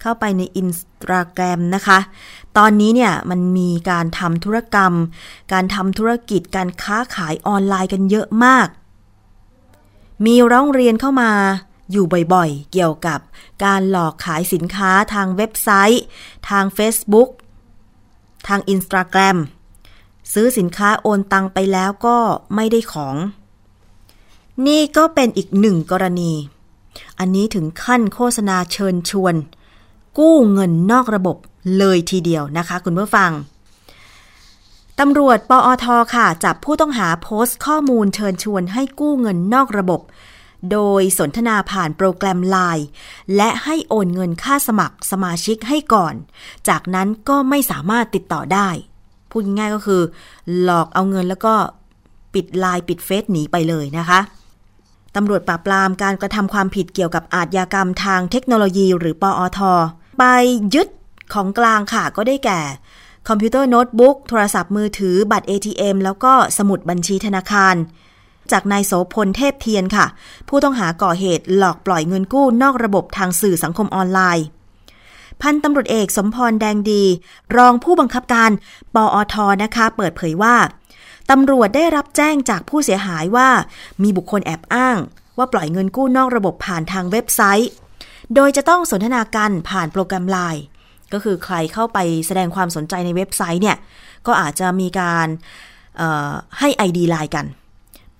[0.00, 1.98] เข้าไปในอินสตาแกรมนะคะ
[2.58, 4.92] ตอนนี้เนี่ยมันมีการทำธุรกรรม
[5.52, 8.68] การทำธุรกิจการค้าขายออนไลน์กันเยอะมาก
[10.26, 11.32] มีร้องเรียนเข้ามา
[11.90, 12.04] อยู่
[12.34, 13.20] บ่อยๆ เกี่ยวกับ
[13.64, 16.02] การหลอกขายสินค้าทางเว็บไซต์
[16.50, 17.30] ทาง Facebook
[18.48, 19.36] ทาง Instagram
[20.32, 22.18] ซื้อสินค้าโอนตังไปแล้วก็
[22.54, 23.16] ไม่ได้ของ
[24.66, 26.32] นี่ก็เป็นอีกหนึ่งกรณี
[27.18, 29.34] อันนี้ถึงขั้นโฆษณาเชิญชวน
[30.18, 31.36] กู้เงินนอกระบบ
[31.78, 33.30] เลยทีเดียวนะคะ คุณผู้ฟัง
[35.00, 40.00] ตำรวจปอทค่ะ จับผู้ต้องหาโพสต์ข้อมูลเชิญชวนให้กู้เงินนอกระบบ
[40.72, 42.86] โดยสนทนาผ่านโปรแกรมไลน์
[43.36, 46.14] และให้โอนเงินค่าสมัครสมาชิกให้ก่อน
[46.68, 48.68] จากนั้นก็ไม่สามารถติดต่อได้
[49.30, 50.02] พูดง่ายก็คือ
[50.60, 51.54] หลอกเอาเงินแล้วก็
[52.34, 54.20] ปิดไลน์ปิดเฟซหนีไปเลยนะคะ
[55.16, 59.60] ตำรวจปราบปรามการกระทำความผิดเกี่ยวกับอาชญากรรมทางเทคโนโลยี หรือปอท
[60.18, 60.24] ไป
[60.74, 60.88] ยึด
[61.34, 62.60] ของกลางค่ะก็ได้แก่
[63.28, 67.74] คอมพิวเตอร์โน้ตบุ๊กโทรศัพท์มือถือบัตร ATM แล้วก็สมุดบัญชีธนาคาร
[68.52, 70.06] จากนายโสพลเทพเทียนค่ะ
[70.48, 74.46] ผู้ต้องหาก่อเหตุหลอกปล่อยเงินกู้นอกระบบทางสื่อสังคมออนไลน์
[75.42, 77.04] พันตำรวจเอกสมพรแดงดี
[77.56, 78.50] รองผู้บังคับการ
[78.94, 80.54] ปอทนะคะ เปิดเผยว่า
[81.30, 83.48] ตำรวจได้รับแจ้งจากผู้เสียหายว่า
[84.02, 84.98] มีบุคคลแอบอ้าง
[85.38, 87.70] ว่าปล่อยเงินกู้นอกระบบผ่านทางเว็บไซต์
[88.34, 90.64] โดยจะต้องสนทนากันผ่านโปรแกรมไลน์
[91.12, 93.76] ก็คือใครเข้าไปแสดงความสนใจในเว็บไซต์เนี่ย
[94.26, 95.26] ก็อาจจะมีการ
[96.58, 97.46] ให้ ID ไลน์กัน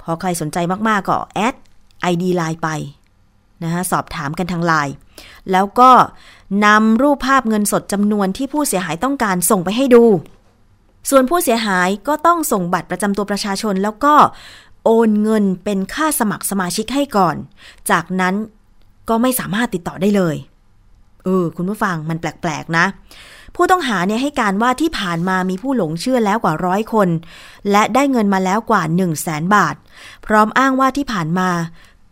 [0.00, 1.54] พอใครสนใจมาก ๆ ก็แอด
[2.12, 2.68] ID ไลน์ไป
[3.62, 4.94] นะคะสอบถามกันทางไลน์
[5.52, 5.90] แล้วก็
[6.66, 10.04] นำรูปภาพเงินสดจำนวนที่ผู้เสียหายต้องการส่งไปให้ดู
[11.10, 14.14] ส่วนผู้เสียหายก็ต้องส่งบัตรประจำตัวประชาชน แล้วก็
[14.84, 17.36] โอนเงินเป็นค่าสมัครสมาชิกให้ก่อน
[17.90, 18.34] จากนั้น
[19.08, 20.36] ก็ไม่สามารถติดต่อได้เลย
[21.24, 22.86] เออ คุณผู้ฟังมันแปลกๆนะ
[23.56, 27.08] ผู้ต้องหาเนี่ยให้การว่าที่ผ่านมามีผู้หลงเชื่อแล้วกว่าร้อยคน
[27.70, 29.74] และได้เงินมาแล้วกว่า 1 0 0 0 0แสนบาท
[30.26, 31.48] พร้อมอ้างว่าที่ผ่านมา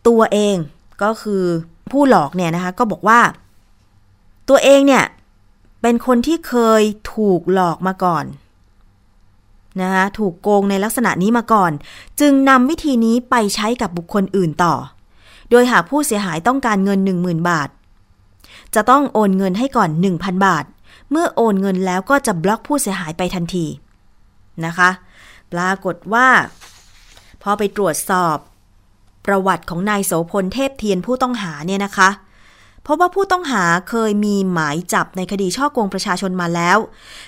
[0.07, 0.55] ตัวเอง
[1.03, 1.43] ก็คือ
[1.91, 3.19] ผู้หลอกเนี่ยนะคะก็บอกว่า
[4.49, 5.05] ตัวเองเนี่ย
[5.81, 6.81] เป็นคนที่เคย
[7.13, 8.25] ถูกหลอกมาก่อน
[9.79, 11.71] นะคะถูกโกงในลักษณะนี้มาก่อน
[12.19, 14.75] จึงนำวิธีนี้ไปใช้กับบุคคลอื่นต่อ
[15.49, 17.69] โดยหากผู้เสียหายต้องการเงิน 10,000 บาท
[18.75, 20.65] จะต้องโอนเงินให้ก่อน 1,000 บาท
[21.11, 23.65] เมื่อโอนเงินแล้วก็จะบล็อกผู้เสียหายไปทันที
[24.65, 24.89] นะคะ
[25.53, 26.27] ปรากฏว่า
[27.41, 28.37] พอไปตรวจสอบ
[29.25, 36.77] ประวัติของนายโสพลเทพเทียนผู้ต้องหาเนี่ยนะคะเพราะว่าผู้ต้องหาเคยมีหมายจับในคดีฉ้อโกงประชาชนมาแล้ว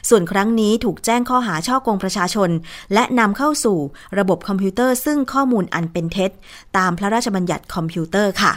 [0.10, 2.50] ส่วนครั้งนี้ถูกแจ้งข้อหาฉ้อโกงประชาชน
[2.94, 3.78] และนำเข้าสู่
[4.18, 6.32] ระบบคอมพิวเตอร์ซึ่งข้อมูลอันเป็นเท็จ
[6.78, 8.54] ตามพระราชบัญญัติคอมพิวเตอร์ค่ะ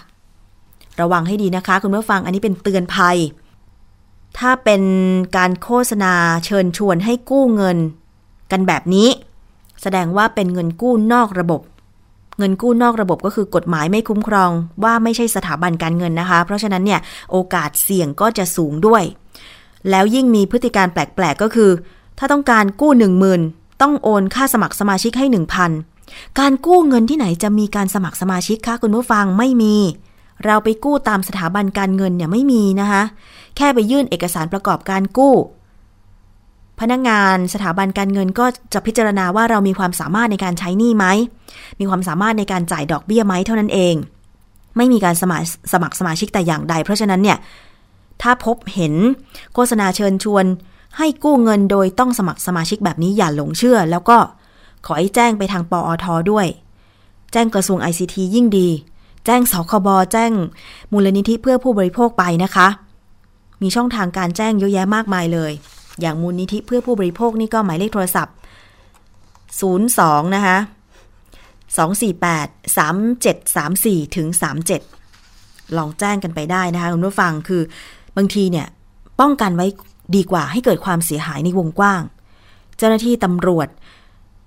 [1.00, 3.18] ระวังให้ดีนะคะ คุณผู้ฟังอันนี้เป็นเตือนภัย
[4.38, 4.82] ถ้าเป็น
[5.36, 6.14] การโฆษณา
[6.46, 7.78] เชิญชวนให้กู้เงิน
[8.50, 9.08] กันแบบนี้
[9.82, 11.60] แสดงว่าเป็นเงินกู้นอกระบบ
[12.38, 14.50] เงินกู้นอกระบบก็คือกฎหมายไม่คุ้มครอง
[14.84, 17.00] ว่าไม่ใช่สถาบันการเงินนะคะ เพราะฉะนั้นเนี่ย
[17.32, 19.02] โอกาสเสี่ยงก็จะสูงด้วย
[19.90, 21.70] แล้วยิ่งมีพฤติการแปลกๆก็คือ
[22.18, 23.40] ถ้าต้องการกู้หนึ่งหมื่น
[23.82, 25.70] ต้องโอนค่าสมัครสมาชิกให้หนึ่งพัน
[26.38, 29.74] การกู้เงินที่ไหนจะมีการสมัครสมาชิกคะคุณผู้ฟังไม่มี
[30.44, 33.02] เราไปกู้ตามสถาบันการเงินเนี่ยไม่มีนะคะ
[33.56, 35.34] แค่ไปยื่นเอกสารประกอบการกู้
[36.80, 41.06] พนักงงานสถาบันการเงินก็จะพิจารณาว่าเรามีความสามารถในการใช้หนี้ไหม
[41.80, 43.94] มีความสามารถในการจ่ายดอกเบี้ยไหมเท่านั้นเอง
[44.76, 47.38] ไม่มีการสมัครสมัครสมาชิกแต่อย่างใด เพราะฉะนั้นเนี่ย
[48.22, 48.94] ถ้าพบเห็น
[49.54, 50.44] โฆษณาเชิญชวน
[50.98, 54.18] ให้กู้เงินโดยต้องสมัครสมาชิกแบบนี้อย่าหลงเชื่อ แล้วก็
[54.86, 56.46] ขอให้แจ้งไปทางปอทด้วย
[57.32, 58.68] แจ้งกระทรวง ICT ยิ่งดี
[59.26, 60.32] แจ้งสคบแจ้ง
[60.92, 62.68] มูลนิธิเพื่อผู้บริโภคไปนะคะ
[63.62, 65.52] มีช่องทางการแจ้งเยอะแยะมากมายเลย
[66.00, 68.34] อย่างมูลนิธิเพื่อผู้บริโภคนี่ก็หมายเลขโทรศัพท์
[69.52, 70.58] 02 นะคะ
[71.76, 74.28] 248 3734 ถึง
[75.02, 77.62] 37 ลองแจ้งกันไปได้นะคะคุณผู้ฟังคือ
[78.16, 78.66] บางทีเนี่ย
[79.20, 79.66] ป้องกันไว้
[80.16, 82.02] ดีกว่าให้เกิดความเสียหายในวงกว้าง
[82.76, 83.68] เจ้าหน้าที่ตำรวจ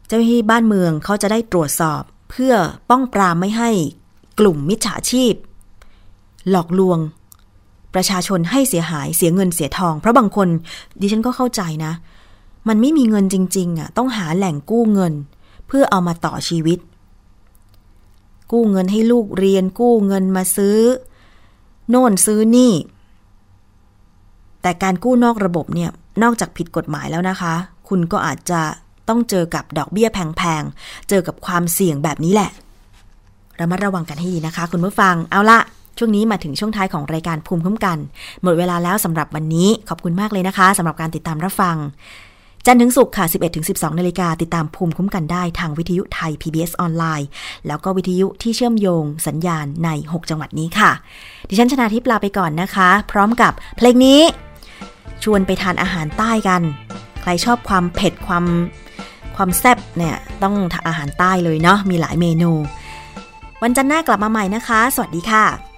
[0.08, 2.54] เจ้าหน้าที่บ้านเมืองเขาจะได้ตรวจสอบ เพื่อ
[2.90, 3.70] ป้องปรามไม่ให้
[4.40, 5.34] กลุ่มมิจฉาชีพ
[6.50, 7.00] หลอกลวง
[7.94, 10.48] ประชาชนให้เสียหายเสียเงินเสียทอง เพราะบางคน
[11.00, 11.94] ดิฉันก็เข้าใจนะ
[12.68, 15.14] มันไม่มีเงินจริง ๆอะต้องหาแหล่งกู้เงิน
[15.68, 16.80] เพื่อเอามาต่อชีวิต
[18.52, 20.78] กู้เงินให้ลูกเรียนกู้เงินมาซื้อ
[21.90, 22.74] โน่นซื้อนี่
[24.62, 25.90] แต่การกู้นอกระบบเนี่ย
[26.24, 27.54] นอกจากผิดกฎหมายแล้วนะคะ
[27.88, 28.62] คุณก็อาจจะ
[29.10, 32.52] ต้องเจอกับดอกเบี้ยแพงๆ เจอกับความเสี่ยงแบบนี้แหละ
[33.60, 35.60] ระมัดระวังกันให้ดีนะคะ คุณผู้ฟัง เอาละ
[36.00, 37.98] ช่วงนี้มาถึงช่วงท้ายของรายการภูมิคุ้มกัน
[38.44, 41.76] หมดเวลาแล้วสำหรับวันนี้ขอบคุณมากเลยนะคะสำหรับการติดตามรับฟัง
[42.66, 43.26] จันทร์ถึงศุกร์ค่ะ
[43.62, 47.28] 11-12 นาฬิกาติดตามภูมิคุ้มกันได้ทางวิทยุไทย PBS ออนไลน์
[47.68, 50.92] แล้วก็วิทยุที่เชื่อมโยงสัญญาณใน 6 จังหวัดนี้ค่ะ
[51.50, 54.22] ดิฉันชนาทิพย์ลาไปก่อนนะคะ พร้อมกับเพลงนี้
[55.24, 56.62] ชวนไปทานอาหารใต้กัน
[57.22, 58.46] ใครชอบความเผ็ดความ
[59.36, 62.52] ความแซ่บเนี่ยต้องทานอาหารใต้เลยเนาะมีหลายเมนู
[63.64, 65.69] วันจันทร์หน้ากลับมาใหม่นะคะ สวัสดีค่ะ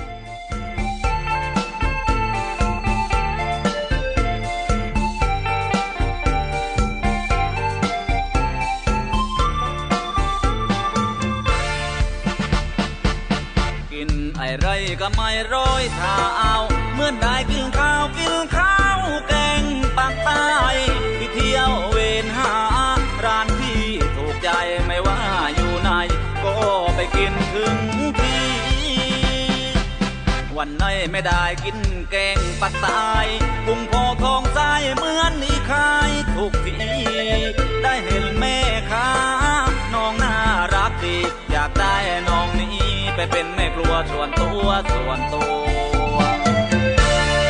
[14.52, 14.72] ไอไร
[15.02, 16.22] ก็ไม่ร้อยเท้า
[16.96, 19.64] เมื่อได้กินข้าวกินข้าวแกง
[19.98, 20.46] ปากใต้
[21.18, 22.54] ที่เที่ยวเวนหา
[23.26, 23.84] ร้านที่
[24.16, 24.50] ถูกใจ
[24.86, 25.20] ไม่ว่า
[25.56, 25.90] อยู่ไหน
[26.44, 26.56] ก็
[26.96, 27.78] ไปกินถึง
[28.20, 28.46] ที่
[30.58, 31.78] วันไหนไม่ได้กิน
[32.12, 33.12] แกงปักใต้
[33.66, 34.62] พุงพอทองใจ
[34.96, 36.76] เหมือนอีคายทุกที
[37.84, 38.58] ได้เห็นแม่
[38.92, 39.10] ค้า
[39.94, 40.36] น้องน่า
[40.76, 41.18] รักดี
[41.52, 41.96] อยากได้
[42.30, 46.20] น้องนี้ ไปเป็นแม่ครัวส่วนตัวส่วนตัว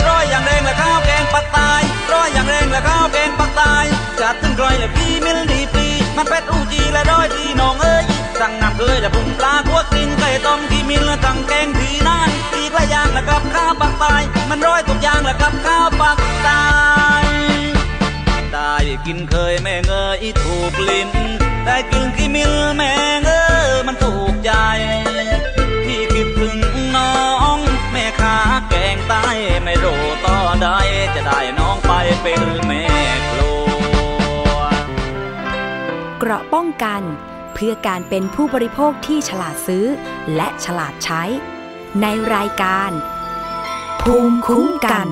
[0.07, 1.71] ร้อยอย่างแรงและข้าวแกงปักใต้
[2.13, 3.75] ร้อยอย่างแรงและข้าวแกงปักใต้
[4.21, 8.03] จัดถึงกรอยและพี่มิลดีปีมันเป็ดอูจีและร้อยที่น้องเอ้ย
[8.39, 14.15] สั่งน้ำเคยและพุงปลาคั่วกลิ้งไก่ต้มที่มิลและตั้งแกงทีนั่นอีกหลายอย่างและกับข้าวปักใต้
[14.49, 16.63] มันร้อยทุกอย่างและกับข้าวปักใต้
[18.53, 21.09] ได้กินเคยแม่เงยถูกลิ้น
[21.65, 22.91] ได้กินที่มิลแม่
[23.23, 23.29] เง
[23.77, 24.51] ยมันถูกใจ
[29.11, 29.31] ใต้
[29.63, 30.69] ไม่รู้ต่อใด
[31.15, 32.85] จะได้น้องไปเป็นแม่
[33.31, 33.53] ครั
[34.53, 34.57] ว
[36.19, 37.01] เกราะป้องกัน
[37.53, 39.85] เพื่อการเป็นผู้บริโภคที่ฉลาดซื้อ
[40.35, 41.23] และฉลาดใช้
[42.01, 42.05] ใน
[42.35, 42.91] รายการ
[44.01, 45.07] ภูมิคุ้มกัน